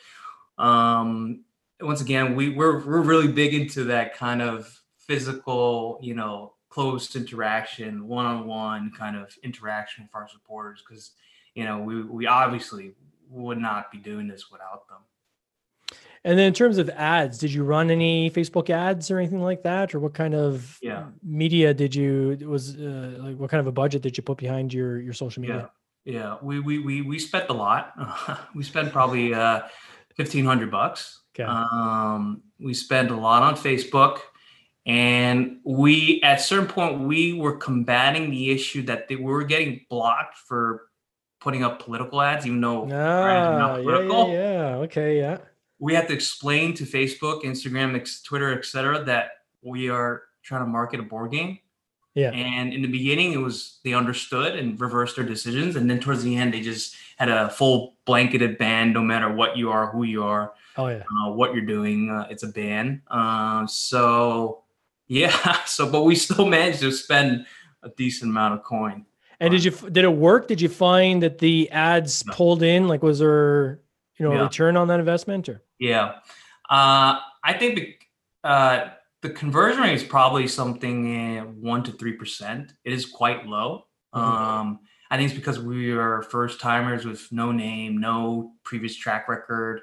um, 0.58 1.44
once 1.80 2.00
again, 2.00 2.34
we 2.34 2.50
we're 2.50 2.84
we're 2.84 3.00
really 3.02 3.28
big 3.28 3.54
into 3.54 3.84
that 3.84 4.14
kind 4.16 4.40
of 4.42 4.80
physical, 4.98 5.98
you 6.02 6.14
know, 6.14 6.54
close 6.68 7.14
interaction, 7.16 8.06
one-on-one 8.06 8.92
kind 8.96 9.16
of 9.16 9.36
interaction 9.42 10.04
with 10.04 10.14
our 10.14 10.28
supporters 10.28 10.82
because 10.86 11.12
you 11.54 11.64
know 11.64 11.78
we 11.80 12.02
we 12.02 12.26
obviously 12.26 12.92
would 13.28 13.58
not 13.58 13.90
be 13.90 13.98
doing 13.98 14.28
this 14.28 14.50
without 14.50 14.88
them. 14.88 14.98
And 16.24 16.38
then 16.38 16.46
in 16.46 16.54
terms 16.54 16.78
of 16.78 16.88
ads, 16.90 17.38
did 17.38 17.52
you 17.52 17.64
run 17.64 17.90
any 17.90 18.30
Facebook 18.30 18.70
ads 18.70 19.10
or 19.10 19.18
anything 19.18 19.42
like 19.42 19.64
that, 19.64 19.92
or 19.92 19.98
what 19.98 20.14
kind 20.14 20.34
of 20.34 20.78
Yeah. 20.80 21.06
media 21.22 21.74
did 21.74 21.94
you 21.96 22.38
was 22.46 22.76
uh, 22.76 23.16
like? 23.18 23.36
What 23.36 23.50
kind 23.50 23.60
of 23.60 23.66
a 23.66 23.72
budget 23.72 24.02
did 24.02 24.16
you 24.16 24.22
put 24.22 24.38
behind 24.38 24.72
your 24.72 25.00
your 25.00 25.14
social 25.14 25.40
media? 25.40 25.70
Yeah, 26.04 26.20
Yeah, 26.20 26.36
we 26.40 26.60
we 26.60 26.78
we 26.78 27.02
we 27.02 27.18
spent 27.18 27.50
a 27.50 27.52
lot. 27.52 27.92
we 28.54 28.62
spent 28.62 28.92
probably 28.92 29.34
uh, 29.34 29.62
fifteen 30.16 30.44
hundred 30.44 30.70
bucks. 30.70 31.20
Okay. 31.34 31.44
Um, 31.44 32.42
we 32.60 32.74
spent 32.74 33.10
a 33.10 33.16
lot 33.16 33.42
on 33.42 33.54
Facebook, 33.56 34.18
and 34.86 35.58
we 35.64 36.20
at 36.22 36.38
a 36.40 36.42
certain 36.42 36.66
point 36.66 37.00
we 37.00 37.32
were 37.32 37.56
combating 37.56 38.30
the 38.30 38.50
issue 38.50 38.82
that 38.82 39.08
they, 39.08 39.16
we 39.16 39.24
were 39.24 39.44
getting 39.44 39.84
blocked 39.88 40.36
for 40.38 40.88
putting 41.40 41.64
up 41.64 41.82
political 41.82 42.20
ads, 42.20 42.46
even 42.46 42.60
though 42.60 42.82
our 42.90 43.30
ads 43.30 43.48
are 43.48 43.54
Ah, 43.54 43.58
not 43.58 43.76
yeah, 43.78 43.82
political. 43.84 44.28
yeah, 44.28 44.52
yeah. 44.52 44.76
Okay, 44.76 45.18
yeah. 45.18 45.38
We 45.78 45.94
had 45.94 46.06
to 46.08 46.14
explain 46.14 46.74
to 46.74 46.84
Facebook, 46.84 47.42
Instagram, 47.42 48.00
Twitter, 48.24 48.56
etc., 48.56 49.02
that 49.04 49.30
we 49.62 49.88
are 49.90 50.22
trying 50.42 50.62
to 50.62 50.68
market 50.68 51.00
a 51.00 51.02
board 51.02 51.32
game. 51.32 51.58
Yeah. 52.14 52.30
And 52.30 52.72
in 52.72 52.82
the 52.82 52.88
beginning, 52.88 53.32
it 53.32 53.38
was 53.38 53.80
they 53.84 53.94
understood 53.94 54.54
and 54.54 54.78
reversed 54.80 55.16
their 55.16 55.24
decisions, 55.24 55.76
and 55.76 55.88
then 55.90 55.98
towards 55.98 56.22
the 56.22 56.36
end, 56.36 56.52
they 56.54 56.60
just 56.60 56.94
had 57.22 57.28
a 57.28 57.48
full 57.50 57.94
blanketed 58.04 58.58
ban. 58.58 58.92
No 58.92 59.00
matter 59.00 59.32
what 59.32 59.56
you 59.56 59.70
are, 59.70 59.90
who 59.92 60.02
you 60.02 60.24
are, 60.24 60.54
Oh 60.76 60.88
yeah. 60.88 61.02
uh, 61.24 61.30
what 61.32 61.54
you're 61.54 61.64
doing, 61.64 62.10
uh, 62.10 62.26
it's 62.30 62.42
a 62.42 62.48
ban. 62.48 63.02
Uh, 63.08 63.64
so 63.66 64.64
yeah, 65.06 65.62
so 65.66 65.88
but 65.90 66.02
we 66.02 66.16
still 66.16 66.46
managed 66.58 66.80
to 66.80 66.90
spend 66.90 67.46
a 67.84 67.90
decent 67.90 68.30
amount 68.30 68.54
of 68.54 68.64
coin. 68.64 69.06
And 69.40 69.50
did 69.52 69.64
you 69.64 69.70
did 69.70 70.04
it 70.04 70.12
work? 70.12 70.48
Did 70.48 70.60
you 70.60 70.68
find 70.68 71.22
that 71.22 71.38
the 71.38 71.70
ads 71.70 72.24
No. 72.26 72.32
pulled 72.32 72.62
in? 72.62 72.88
Like, 72.88 73.02
was 73.02 73.18
there 73.20 73.80
you 74.18 74.24
know 74.26 74.32
a 74.32 74.42
return 74.42 74.76
on 74.76 74.88
that 74.88 74.98
investment? 75.00 75.48
Or 75.48 75.62
Yeah, 75.78 76.14
uh, 76.70 77.18
I 77.44 77.52
think 77.58 77.74
the 77.76 77.94
uh, 78.48 78.88
the 79.20 79.30
conversion 79.30 79.82
rate 79.82 79.94
is 79.94 80.02
probably 80.04 80.46
something 80.48 81.38
uh, 81.38 81.42
one 81.44 81.82
to 81.84 81.92
three 81.92 82.12
percent. 82.14 82.72
It 82.84 82.92
is 82.92 83.06
quite 83.06 83.46
low. 83.46 83.86
Mhm. 84.14 84.20
Um, 84.20 84.78
I 85.12 85.18
think 85.18 85.28
it's 85.28 85.38
because 85.38 85.60
we 85.60 85.92
are 85.92 86.22
first 86.22 86.58
timers 86.58 87.04
with 87.04 87.30
no 87.30 87.52
name, 87.52 88.00
no 88.00 88.52
previous 88.64 88.96
track 88.96 89.28
record. 89.28 89.82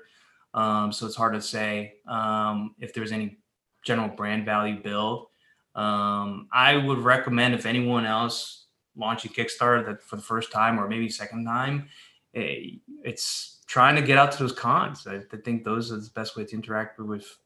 Um, 0.56 0.92
so 0.92 1.06
it's 1.06 1.16
hard 1.16 1.34
to 1.34 1.42
say 1.42 1.98
um, 2.08 2.74
if 2.80 2.96
there's 2.96 3.12
any 3.12 3.38
general 3.86 4.08
brand 4.08 4.44
value 4.44 4.82
build. 4.82 5.28
Um, 5.76 6.48
I 6.52 6.78
would 6.78 6.98
recommend 6.98 7.54
if 7.54 7.68
anyone 7.68 8.08
else 8.08 8.66
launching 8.96 9.32
Kickstarter 9.32 9.86
that 9.86 10.02
for 10.02 10.16
the 10.16 10.24
first 10.24 10.52
time 10.52 10.80
or 10.80 10.88
maybe 10.88 11.08
second 11.10 11.46
time, 11.46 11.90
eh, 12.34 12.78
it's 13.04 13.60
trying 13.68 13.96
to 13.98 14.02
get 14.02 14.18
out 14.18 14.32
to 14.32 14.40
those 14.40 14.52
cons. 14.52 15.06
I, 15.06 15.18
I 15.18 15.38
think 15.46 15.64
those 15.64 15.92
are 15.92 15.98
the 15.98 16.10
best 16.16 16.38
way 16.38 16.46
to 16.46 16.56
interact 16.56 16.98
with 16.98 17.38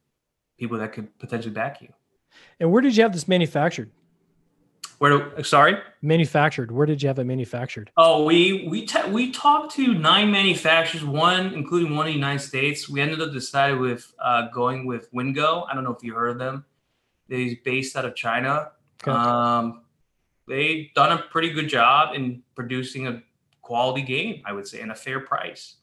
people 0.58 0.78
that 0.78 0.94
could 0.94 1.20
potentially 1.20 1.54
back 1.54 1.82
you. 1.82 1.90
and 2.62 2.72
where 2.72 2.82
did 2.82 2.96
you 2.96 3.04
have 3.04 3.12
this 3.12 3.28
manufactured? 3.28 3.92
Where? 5.04 5.20
do- 5.36 5.44
Sorry. 5.44 5.78
Manufactured. 6.02 6.72
Where 6.72 6.86
did 6.86 7.02
you 7.04 7.08
have 7.10 7.20
it 7.20 7.26
manufactured? 7.26 7.92
Oh, 7.98 8.24
we 8.24 8.66
we 8.70 8.88
we 9.10 9.32
talked 9.32 9.76
to 9.76 9.94
nine 9.94 10.32
manufacturers, 10.32 11.04
one 11.04 11.54
including 11.54 11.98
one 11.98 12.08
in 12.08 12.14
the 12.14 12.18
United 12.18 12.40
States. 12.40 12.88
We 12.88 13.02
ended 13.02 13.22
up 13.22 13.34
decided 13.34 13.80
with 13.80 14.14
uh, 14.18 14.48
going 14.54 14.86
with 14.86 15.10
Wingo. 15.12 15.66
I 15.70 15.74
don't 15.76 15.84
know 15.84 15.92
if 15.94 16.02
you 16.04 16.14
heard 16.14 16.30
of 16.30 16.40
them. 16.40 16.64
They're 17.28 17.50
based 17.66 17.98
out 17.98 18.06
of 18.06 18.16
China. 18.16 18.72
Okay. 19.04 19.12
Um, 19.12 19.82
they've 20.48 20.88
done 20.94 21.12
a 21.12 21.18
pretty 21.24 21.50
good 21.50 21.68
job 21.68 22.16
in 22.16 22.42
producing 22.56 23.08
a 23.08 23.22
quality 23.62 24.04
game, 24.04 24.42
I 24.46 24.54
would 24.54 24.70
say, 24.70 24.80
and 24.80 24.90
a 24.90 24.96
fair 24.96 25.20
price. 25.20 25.76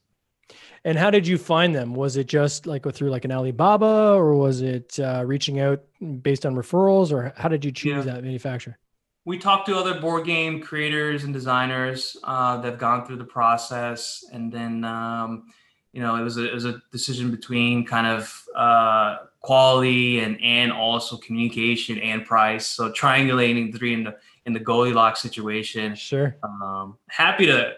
And 0.83 0.97
how 0.97 1.11
did 1.11 1.27
you 1.27 1.37
find 1.37 1.75
them? 1.75 1.93
Was 1.93 2.17
it 2.17 2.25
just 2.25 2.65
like 2.65 2.91
through 2.91 3.11
like 3.11 3.25
an 3.25 3.31
Alibaba, 3.31 4.13
or 4.15 4.33
was 4.33 4.61
it 4.63 4.99
uh, 4.99 5.23
reaching 5.27 5.59
out 5.59 5.83
based 6.23 6.43
on 6.43 6.55
referrals, 6.55 7.11
or 7.11 7.33
how 7.37 7.49
did 7.49 7.63
you 7.63 7.71
choose 7.71 8.03
Yeah. 8.07 8.13
that 8.13 8.23
manufacturer? 8.23 8.79
We 9.25 9.37
talked 9.37 9.67
to 9.67 9.77
other 9.77 9.99
board 9.99 10.25
game 10.25 10.61
creators 10.61 11.23
and 11.23 11.33
designers 11.33 12.17
uh, 12.23 12.57
that 12.57 12.71
have 12.71 12.79
gone 12.79 13.05
through 13.05 13.17
the 13.17 13.23
process, 13.23 14.23
and 14.31 14.51
then 14.51 14.83
um, 14.83 15.45
you 15.93 16.01
know 16.01 16.15
it 16.15 16.23
was 16.23 16.37
a, 16.37 16.49
it 16.49 16.53
was 16.53 16.65
a 16.65 16.81
decision 16.91 17.29
between 17.31 17.85
kind 17.85 18.07
of 18.07 18.43
uh, 18.55 19.17
quality 19.41 20.19
and 20.19 20.41
and 20.41 20.71
also 20.71 21.17
communication 21.17 21.99
and 21.99 22.25
price. 22.25 22.67
So 22.67 22.91
triangulating 22.91 23.71
the 23.71 23.77
three 23.77 23.93
in 23.93 24.03
the 24.03 24.17
in 24.45 24.53
the 24.53 24.59
Goldilocks 24.59 25.21
situation. 25.21 25.95
Sure. 25.95 26.35
Um, 26.43 26.97
happy 27.07 27.45
to 27.45 27.73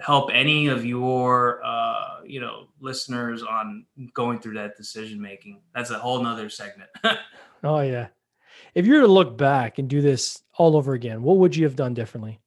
help 0.00 0.30
any 0.32 0.68
of 0.68 0.86
your 0.86 1.62
uh, 1.64 2.20
you 2.24 2.40
know 2.40 2.68
listeners 2.80 3.42
on 3.42 3.84
going 4.14 4.38
through 4.38 4.54
that 4.54 4.76
decision 4.76 5.20
making. 5.20 5.60
That's 5.74 5.90
a 5.90 5.98
whole 5.98 6.22
nother 6.22 6.48
segment. 6.48 6.90
Oh 7.64 7.80
yeah. 7.80 8.08
If 8.74 8.86
you 8.86 8.94
were 8.94 9.00
to 9.00 9.06
look 9.06 9.36
back 9.36 9.78
and 9.78 9.88
do 9.88 10.00
this 10.00 10.42
all 10.56 10.76
over 10.76 10.94
again, 10.94 11.22
what 11.22 11.38
would 11.38 11.56
you 11.56 11.64
have 11.64 11.76
done 11.76 11.94
differently? 11.94 12.40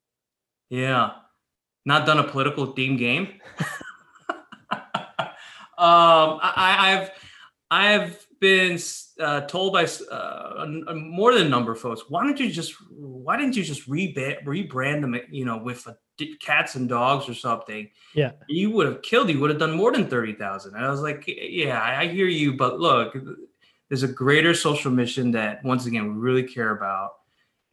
Yeah. 0.70 1.12
Not 1.86 2.06
done 2.06 2.20
a 2.20 2.24
political 2.24 2.68
theme 2.68 2.98
game. 2.98 3.40
um, 5.78 6.40
I, 6.42 7.10
I've 7.72 7.92
have 7.94 8.28
been 8.40 8.78
uh, 9.20 9.42
told 9.42 9.74
by 9.74 9.86
uh, 10.12 10.66
a 10.88 10.96
more 10.96 11.34
than 11.34 11.48
a 11.48 11.50
number 11.50 11.72
of 11.72 11.80
folks, 11.80 12.04
why 12.10 12.24
don't 12.24 12.40
you 12.40 12.52
just 12.52 12.76
why 12.90 13.38
didn't 13.38 13.56
you 13.56 13.64
just 13.64 13.90
rebrand 13.90 14.44
rebrand 14.44 15.02
them, 15.02 15.16
you 15.30 15.46
know, 15.46 15.58
with 15.58 15.88
a, 15.88 15.96
cats 16.40 16.76
and 16.76 16.90
dogs 16.90 17.30
or 17.30 17.34
something? 17.34 17.90
Yeah, 18.14 18.32
you 18.50 18.72
would 18.72 18.88
have 18.88 19.02
killed. 19.02 19.30
You 19.30 19.40
would 19.40 19.52
have 19.52 19.60
done 19.60 19.76
more 19.76 19.92
than 19.92 20.08
thirty 20.08 20.34
thousand. 20.34 20.76
And 20.76 20.86
I 20.86 20.90
was 20.90 21.02
like, 21.02 21.24
yeah, 21.28 21.82
I 21.82 22.08
hear 22.08 22.28
you, 22.28 22.54
but 22.58 22.80
look, 22.80 23.16
there's 23.92 24.04
a 24.04 24.08
greater 24.08 24.54
social 24.54 24.90
mission 24.90 25.32
that 25.32 25.62
once 25.66 25.86
again 25.86 26.08
we 26.08 26.22
really 26.22 26.44
care 26.44 26.72
about, 26.72 27.16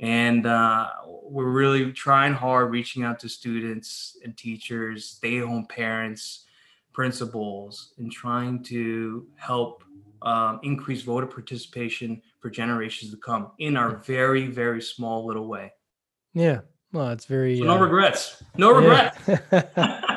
and 0.00 0.46
uh, 0.46 0.88
we're 1.06 1.48
really 1.48 1.92
trying 1.92 2.32
hard, 2.32 2.72
reaching 2.72 3.04
out 3.04 3.20
to 3.20 3.28
students 3.28 4.16
and 4.24 4.36
teachers, 4.36 5.04
stay-at-home 5.04 5.66
parents, 5.66 6.46
principals, 6.92 7.92
and 7.98 8.10
trying 8.10 8.64
to 8.64 9.28
help 9.36 9.84
um, 10.22 10.58
increase 10.64 11.02
voter 11.02 11.28
participation 11.28 12.20
for 12.40 12.50
generations 12.50 13.12
to 13.12 13.16
come 13.16 13.52
in 13.60 13.76
our 13.76 13.98
very, 13.98 14.48
very 14.48 14.82
small 14.82 15.24
little 15.24 15.46
way. 15.46 15.72
Yeah. 16.34 16.62
Well, 16.92 17.10
it's 17.10 17.26
very 17.26 17.58
so 17.58 17.64
no 17.64 17.76
uh, 17.76 17.82
regrets. 17.82 18.42
No 18.56 18.72
regrets. 18.72 19.16
Yeah. 19.28 20.00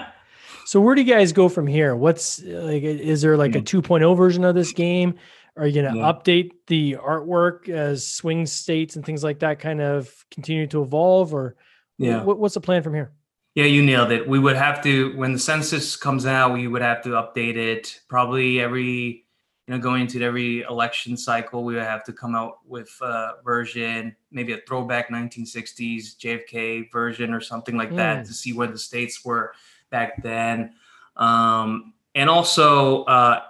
so 0.71 0.79
where 0.79 0.95
do 0.95 1.01
you 1.01 1.13
guys 1.13 1.33
go 1.33 1.49
from 1.49 1.67
here? 1.67 1.97
What's 1.97 2.41
like 2.41 2.81
is 2.83 3.21
there 3.21 3.35
like 3.35 3.55
a 3.55 3.59
mm. 3.59 3.81
2.0 3.81 4.15
version 4.15 4.45
of 4.45 4.55
this 4.55 4.71
game? 4.71 5.15
Are 5.57 5.67
you 5.67 5.81
going 5.81 5.93
to 5.93 5.99
yeah. 5.99 6.05
update 6.05 6.51
the 6.67 6.93
artwork 6.93 7.67
as 7.67 8.07
swing 8.07 8.45
states 8.45 8.95
and 8.95 9.05
things 9.05 9.21
like 9.21 9.39
that 9.39 9.59
kind 9.59 9.81
of 9.81 10.09
continue 10.31 10.67
to 10.67 10.81
evolve 10.81 11.33
or 11.33 11.57
yeah. 11.97 12.23
What, 12.23 12.39
what's 12.39 12.53
the 12.53 12.61
plan 12.61 12.83
from 12.83 12.93
here? 12.93 13.11
Yeah, 13.53 13.65
you 13.65 13.83
nailed 13.83 14.13
it. 14.13 14.25
We 14.25 14.39
would 14.39 14.55
have 14.55 14.81
to 14.83 15.13
when 15.17 15.33
the 15.33 15.39
census 15.39 15.97
comes 15.97 16.25
out, 16.25 16.53
we 16.53 16.69
would 16.69 16.81
have 16.81 17.03
to 17.03 17.09
update 17.09 17.57
it 17.57 17.99
probably 18.07 18.61
every 18.61 19.25
you 19.67 19.75
know, 19.75 19.77
going 19.77 20.03
into 20.03 20.21
every 20.21 20.61
election 20.61 21.17
cycle, 21.17 21.65
we 21.65 21.73
would 21.73 21.83
have 21.83 22.05
to 22.05 22.13
come 22.13 22.33
out 22.33 22.59
with 22.65 22.97
a 23.01 23.33
version, 23.43 24.15
maybe 24.31 24.53
a 24.53 24.61
throwback 24.65 25.09
1960s 25.09 26.15
JFK 26.15 26.89
version 26.93 27.33
or 27.33 27.41
something 27.41 27.75
like 27.75 27.91
mm. 27.91 27.97
that 27.97 28.25
to 28.25 28.33
see 28.33 28.53
where 28.53 28.67
the 28.67 28.79
states 28.79 29.25
were 29.25 29.53
back 29.91 30.23
then. 30.23 30.73
Um, 31.15 31.93
and 32.15 32.29
also 32.29 33.03
uh, 33.03 33.41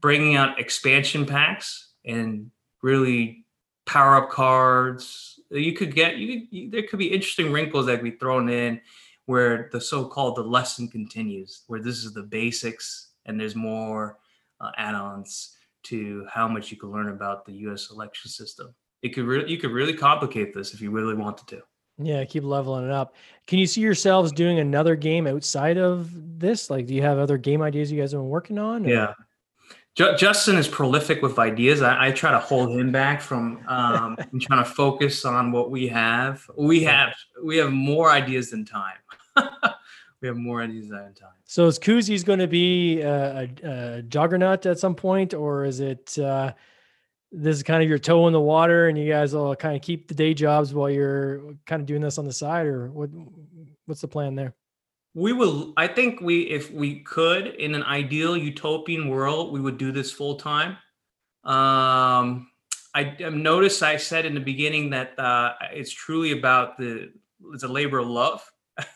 bringing 0.00 0.36
out 0.36 0.58
expansion 0.58 1.26
packs 1.26 1.90
and 2.04 2.50
really 2.82 3.44
power 3.86 4.16
up 4.16 4.30
cards. 4.30 5.40
You 5.50 5.72
could 5.72 5.94
get 5.94 6.16
you, 6.16 6.40
could, 6.40 6.48
you 6.50 6.70
there 6.70 6.82
could 6.84 6.98
be 6.98 7.12
interesting 7.12 7.52
wrinkles 7.52 7.86
that 7.86 7.96
could 7.96 8.04
be 8.04 8.12
thrown 8.12 8.48
in 8.48 8.80
where 9.26 9.68
the 9.72 9.80
so-called 9.80 10.36
the 10.36 10.42
lesson 10.42 10.88
continues, 10.88 11.62
where 11.68 11.80
this 11.80 12.04
is 12.04 12.12
the 12.12 12.22
basics 12.22 13.10
and 13.24 13.38
there's 13.38 13.54
more 13.54 14.18
uh, 14.60 14.70
add-ons 14.76 15.56
to 15.84 16.26
how 16.28 16.48
much 16.48 16.70
you 16.70 16.76
can 16.76 16.90
learn 16.90 17.08
about 17.08 17.44
the 17.44 17.52
U.S. 17.52 17.90
election 17.90 18.30
system. 18.30 18.74
It 19.02 19.10
could 19.10 19.48
you 19.48 19.58
could 19.58 19.72
really 19.72 19.94
complicate 19.94 20.54
this 20.54 20.74
if 20.74 20.80
you 20.80 20.90
really 20.90 21.14
wanted 21.14 21.46
to. 21.48 21.62
Yeah, 22.04 22.24
keep 22.24 22.44
leveling 22.44 22.84
it 22.84 22.90
up. 22.90 23.14
Can 23.46 23.58
you 23.58 23.66
see 23.66 23.80
yourselves 23.80 24.32
doing 24.32 24.58
another 24.58 24.96
game 24.96 25.26
outside 25.26 25.78
of 25.78 26.10
this? 26.38 26.70
Like, 26.70 26.86
do 26.86 26.94
you 26.94 27.02
have 27.02 27.18
other 27.18 27.38
game 27.38 27.62
ideas 27.62 27.90
you 27.90 28.00
guys 28.00 28.12
have 28.12 28.20
been 28.20 28.28
working 28.28 28.58
on? 28.58 28.86
Or? 28.86 28.88
Yeah. 28.88 29.14
Justin 29.94 30.56
is 30.56 30.68
prolific 30.68 31.20
with 31.20 31.38
ideas. 31.38 31.82
I, 31.82 32.06
I, 32.06 32.12
try 32.12 32.30
to 32.30 32.38
hold 32.38 32.70
him 32.70 32.90
back 32.92 33.20
from 33.20 33.60
um, 33.68 34.16
trying 34.40 34.64
to 34.64 34.70
focus 34.70 35.26
on 35.26 35.52
what 35.52 35.70
we 35.70 35.86
have. 35.88 36.48
We 36.56 36.82
have 36.84 37.12
we 37.44 37.58
have 37.58 37.72
more 37.72 38.10
ideas 38.10 38.50
than 38.50 38.64
time. 38.64 38.96
we 40.22 40.28
have 40.28 40.38
more 40.38 40.62
ideas 40.62 40.88
than 40.88 41.12
time. 41.12 41.34
So 41.44 41.66
is 41.66 41.78
Koozies 41.78 42.24
going 42.24 42.38
to 42.38 42.46
be 42.46 43.02
a, 43.02 43.50
a, 43.62 43.96
a, 43.98 44.02
juggernaut 44.02 44.64
at 44.64 44.78
some 44.78 44.94
point, 44.94 45.34
or 45.34 45.66
is 45.66 45.80
it 45.80 46.18
uh, 46.18 46.54
this 47.32 47.56
is 47.56 47.62
kind 47.62 47.82
of 47.82 47.88
your 47.88 47.98
toe 47.98 48.26
in 48.26 48.32
the 48.32 48.40
water, 48.40 48.88
and 48.88 48.98
you 48.98 49.10
guys 49.10 49.34
will 49.34 49.56
kind 49.56 49.74
of 49.74 49.82
keep 49.82 50.08
the 50.08 50.14
day 50.14 50.34
jobs 50.34 50.74
while 50.74 50.90
you're 50.90 51.54
kind 51.66 51.80
of 51.80 51.86
doing 51.86 52.02
this 52.02 52.18
on 52.18 52.26
the 52.26 52.32
side, 52.32 52.66
or 52.66 52.90
what? 52.90 53.10
What's 53.86 54.00
the 54.00 54.08
plan 54.08 54.34
there? 54.34 54.54
We 55.14 55.32
will. 55.32 55.72
I 55.76 55.88
think 55.88 56.20
we, 56.20 56.42
if 56.42 56.70
we 56.70 57.00
could, 57.00 57.46
in 57.46 57.74
an 57.74 57.82
ideal 57.82 58.36
utopian 58.36 59.08
world, 59.08 59.52
we 59.52 59.60
would 59.60 59.76
do 59.76 59.92
this 59.92 60.12
full 60.12 60.36
time. 60.36 60.76
Um, 61.44 62.48
I, 62.94 63.16
noticed 63.30 63.82
I 63.82 63.96
said 63.96 64.24
in 64.26 64.34
the 64.34 64.40
beginning 64.40 64.90
that 64.90 65.18
uh, 65.18 65.54
it's 65.72 65.90
truly 65.90 66.32
about 66.32 66.78
the 66.78 67.10
it's 67.52 67.64
a 67.64 67.68
labor 67.68 67.98
of 67.98 68.06
love 68.06 68.48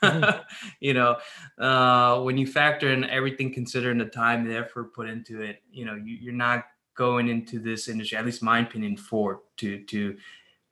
mm-hmm. 0.02 0.40
you 0.80 0.94
know, 0.94 1.16
uh, 1.58 2.20
when 2.20 2.38
you 2.38 2.46
factor 2.46 2.92
in 2.92 3.04
everything 3.04 3.52
considering 3.52 3.98
the 3.98 4.06
time, 4.06 4.46
the 4.46 4.56
effort 4.56 4.94
put 4.94 5.08
into 5.08 5.42
it, 5.42 5.62
you 5.70 5.84
know, 5.84 5.94
you, 5.94 6.30
are 6.30 6.34
not 6.34 6.64
going 6.96 7.28
into 7.28 7.58
this 7.58 7.88
industry, 7.88 8.18
at 8.18 8.24
least 8.24 8.42
my 8.42 8.60
opinion, 8.60 8.96
for 8.96 9.42
to 9.58 9.82
to 9.84 10.16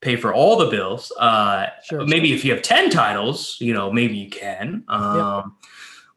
pay 0.00 0.16
for 0.16 0.34
all 0.34 0.56
the 0.56 0.66
bills. 0.66 1.12
Uh, 1.18 1.66
sure, 1.84 2.06
maybe 2.06 2.28
sure. 2.28 2.36
if 2.36 2.44
you 2.44 2.52
have 2.52 2.62
ten 2.62 2.90
titles, 2.90 3.56
you 3.60 3.72
know, 3.72 3.92
maybe 3.92 4.16
you 4.16 4.28
can, 4.28 4.84
um, 4.88 5.16
yep. 5.16 5.70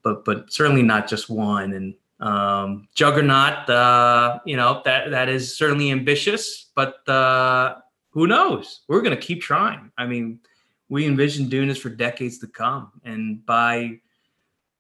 but 0.04 0.26
but 0.26 0.52
certainly 0.52 0.84
not 0.84 1.08
just 1.08 1.30
one. 1.30 1.74
And 1.74 1.94
um, 2.20 2.88
Juggernaut, 2.96 3.70
uh, 3.70 4.40
you 4.46 4.58
know, 4.58 4.82
that 4.86 5.12
that 5.12 5.30
is 5.30 5.58
certainly 5.58 5.92
ambitious, 5.92 6.72
but 6.76 7.08
uh, 7.08 7.76
who 8.10 8.28
knows? 8.28 8.82
We're 8.88 9.02
going 9.02 9.16
to 9.16 9.22
keep 9.22 9.42
trying. 9.42 9.92
I 9.98 10.08
mean 10.08 10.40
we 10.90 11.06
envision 11.06 11.50
doing 11.50 11.68
this 11.68 11.78
for 11.78 11.90
decades 11.90 12.38
to 12.40 12.48
come. 12.48 12.92
And 13.04 13.46
by 13.46 14.00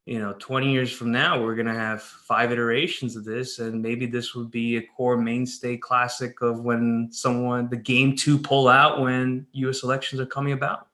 you 0.07 0.19
know 0.19 0.33
20 0.39 0.71
years 0.71 0.89
from 0.89 1.11
now 1.11 1.39
we're 1.39 1.53
going 1.53 1.67
to 1.67 1.73
have 1.73 2.01
five 2.01 2.49
iterations 2.49 3.17
of 3.17 3.25
this 3.25 3.59
and 3.59 3.81
maybe 3.81 4.05
this 4.05 4.33
would 4.33 4.49
be 4.49 4.77
a 4.77 4.81
core 4.81 5.17
mainstay 5.17 5.75
classic 5.75 6.41
of 6.41 6.61
when 6.61 7.09
someone 7.11 7.67
the 7.67 7.75
game 7.75 8.15
to 8.15 8.39
pull 8.39 8.69
out 8.69 9.01
when 9.01 9.45
us 9.53 9.83
elections 9.83 10.21
are 10.21 10.25
coming 10.25 10.53
about. 10.53 10.87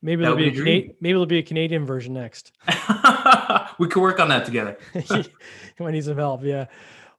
Maybe 0.00 0.22
it'll 0.22 0.36
be, 0.36 0.48
a 0.48 0.52
Cana- 0.52 0.94
maybe 1.00 1.10
it'll 1.10 1.26
be 1.26 1.38
a 1.38 1.42
canadian 1.42 1.84
version 1.84 2.14
next. 2.14 2.52
We 3.76 3.88
could 3.88 4.02
work 4.02 4.20
on 4.20 4.28
that 4.28 4.44
together. 4.44 4.78
Might 5.80 5.90
need 5.90 6.04
some 6.04 6.16
help 6.16 6.44
yeah 6.44 6.66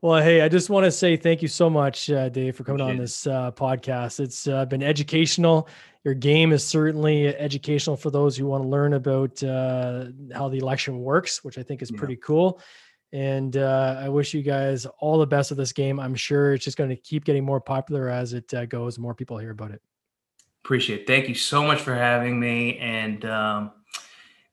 well, 0.02 0.22
hey, 0.22 0.42
I 0.42 0.50
just 0.50 0.70
want 0.70 0.86
to 0.86 0.92
say 0.92 1.18
thank 1.18 1.42
you 1.42 1.48
so 1.48 1.70
much, 1.70 2.10
uh, 2.10 2.30
Dave, 2.30 2.56
for 2.56 2.64
coming 2.64 2.82
on 2.82 2.98
this 2.98 3.26
uh, 3.28 3.52
podcast. 3.52 4.20
It's 4.20 4.48
uh, 4.48 4.66
been 4.66 4.84
educational 4.84 5.68
your 6.06 6.14
game 6.14 6.54
is 6.54 6.64
certainly 6.64 7.36
educational 7.36 7.98
for 7.98 8.12
those 8.12 8.38
who 8.38 8.46
want 8.46 8.64
to 8.64 8.70
learn 8.70 8.94
about 8.94 9.44
uh, 9.44 10.06
how 10.34 10.48
the 10.48 10.60
election 10.60 11.00
works, 11.00 11.44
which 11.44 11.58
I 11.58 11.64
think 11.64 11.82
is 11.82 11.90
yeah. 11.90 11.98
pretty 11.98 12.16
cool. 12.18 12.62
And 13.12 13.58
uh, 13.58 14.00
I 14.00 14.08
wish 14.10 14.34
you 14.34 14.44
guys 14.44 14.86
all 15.00 15.18
the 15.18 15.26
best 15.26 15.50
of 15.50 15.58
this 15.58 15.74
game. 15.74 16.00
I'm 16.00 16.14
sure 16.14 16.54
it's 16.54 16.64
just 16.64 16.78
going 16.78 16.92
to 16.92 16.96
keep 16.96 17.26
getting 17.26 17.44
more 17.44 17.60
popular 17.60 18.08
as 18.08 18.34
it 18.34 18.54
uh, 18.54 18.68
goes, 18.68 19.00
more 19.00 19.16
people 19.16 19.38
hear 19.40 19.52
about 19.52 19.72
it. 19.72 19.82
Appreciate 20.64 21.02
it. 21.02 21.08
Thank 21.08 21.28
you 21.28 21.36
so 21.36 21.64
much 21.64 21.82
for 21.82 21.96
having 21.96 22.40
me 22.40 22.78
and 22.78 23.26
um, 23.26 23.72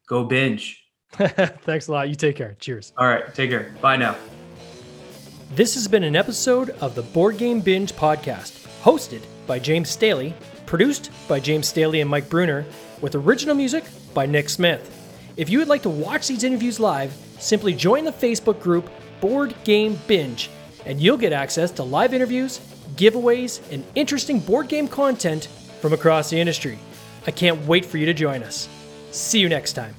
go 0.06 0.24
binge. 0.24 0.82
Thanks 1.12 1.88
a 1.88 1.92
lot. 1.92 2.08
You 2.08 2.14
take 2.14 2.36
care. 2.36 2.56
Cheers. 2.60 2.94
All 2.96 3.06
right. 3.06 3.34
Take 3.34 3.50
care. 3.50 3.74
Bye 3.82 3.96
now. 3.98 4.16
This 5.54 5.74
has 5.74 5.86
been 5.86 6.02
an 6.02 6.16
episode 6.16 6.70
of 6.80 6.94
the 6.94 7.02
Board 7.02 7.36
Game 7.36 7.60
Binge 7.60 7.92
podcast, 7.92 8.66
hosted 8.82 9.20
by 9.46 9.58
James 9.58 9.90
Staley 9.90 10.34
produced 10.72 11.10
by 11.28 11.38
James 11.38 11.68
Staley 11.68 12.00
and 12.00 12.08
Mike 12.08 12.30
Bruner, 12.30 12.64
with 13.02 13.14
original 13.14 13.54
music 13.54 13.84
by 14.14 14.24
Nick 14.24 14.48
Smith. 14.48 14.88
If 15.36 15.50
you 15.50 15.58
would 15.58 15.68
like 15.68 15.82
to 15.82 15.90
watch 15.90 16.26
these 16.26 16.44
interviews 16.44 16.80
live, 16.80 17.12
simply 17.38 17.74
join 17.74 18.06
the 18.06 18.10
Facebook 18.10 18.58
group 18.62 18.88
Board 19.20 19.54
Game 19.64 20.00
Binge, 20.06 20.48
and 20.86 20.98
you'll 20.98 21.18
get 21.18 21.34
access 21.34 21.70
to 21.72 21.82
live 21.82 22.14
interviews, 22.14 22.58
giveaways, 22.96 23.60
and 23.70 23.84
interesting 23.94 24.40
board 24.40 24.68
game 24.68 24.88
content 24.88 25.48
from 25.82 25.92
across 25.92 26.30
the 26.30 26.40
industry. 26.40 26.78
I 27.26 27.30
can't 27.30 27.66
wait 27.66 27.84
for 27.84 27.98
you 27.98 28.06
to 28.06 28.14
join 28.14 28.42
us. 28.42 28.70
See 29.10 29.40
you 29.40 29.50
next 29.50 29.74
time. 29.74 29.94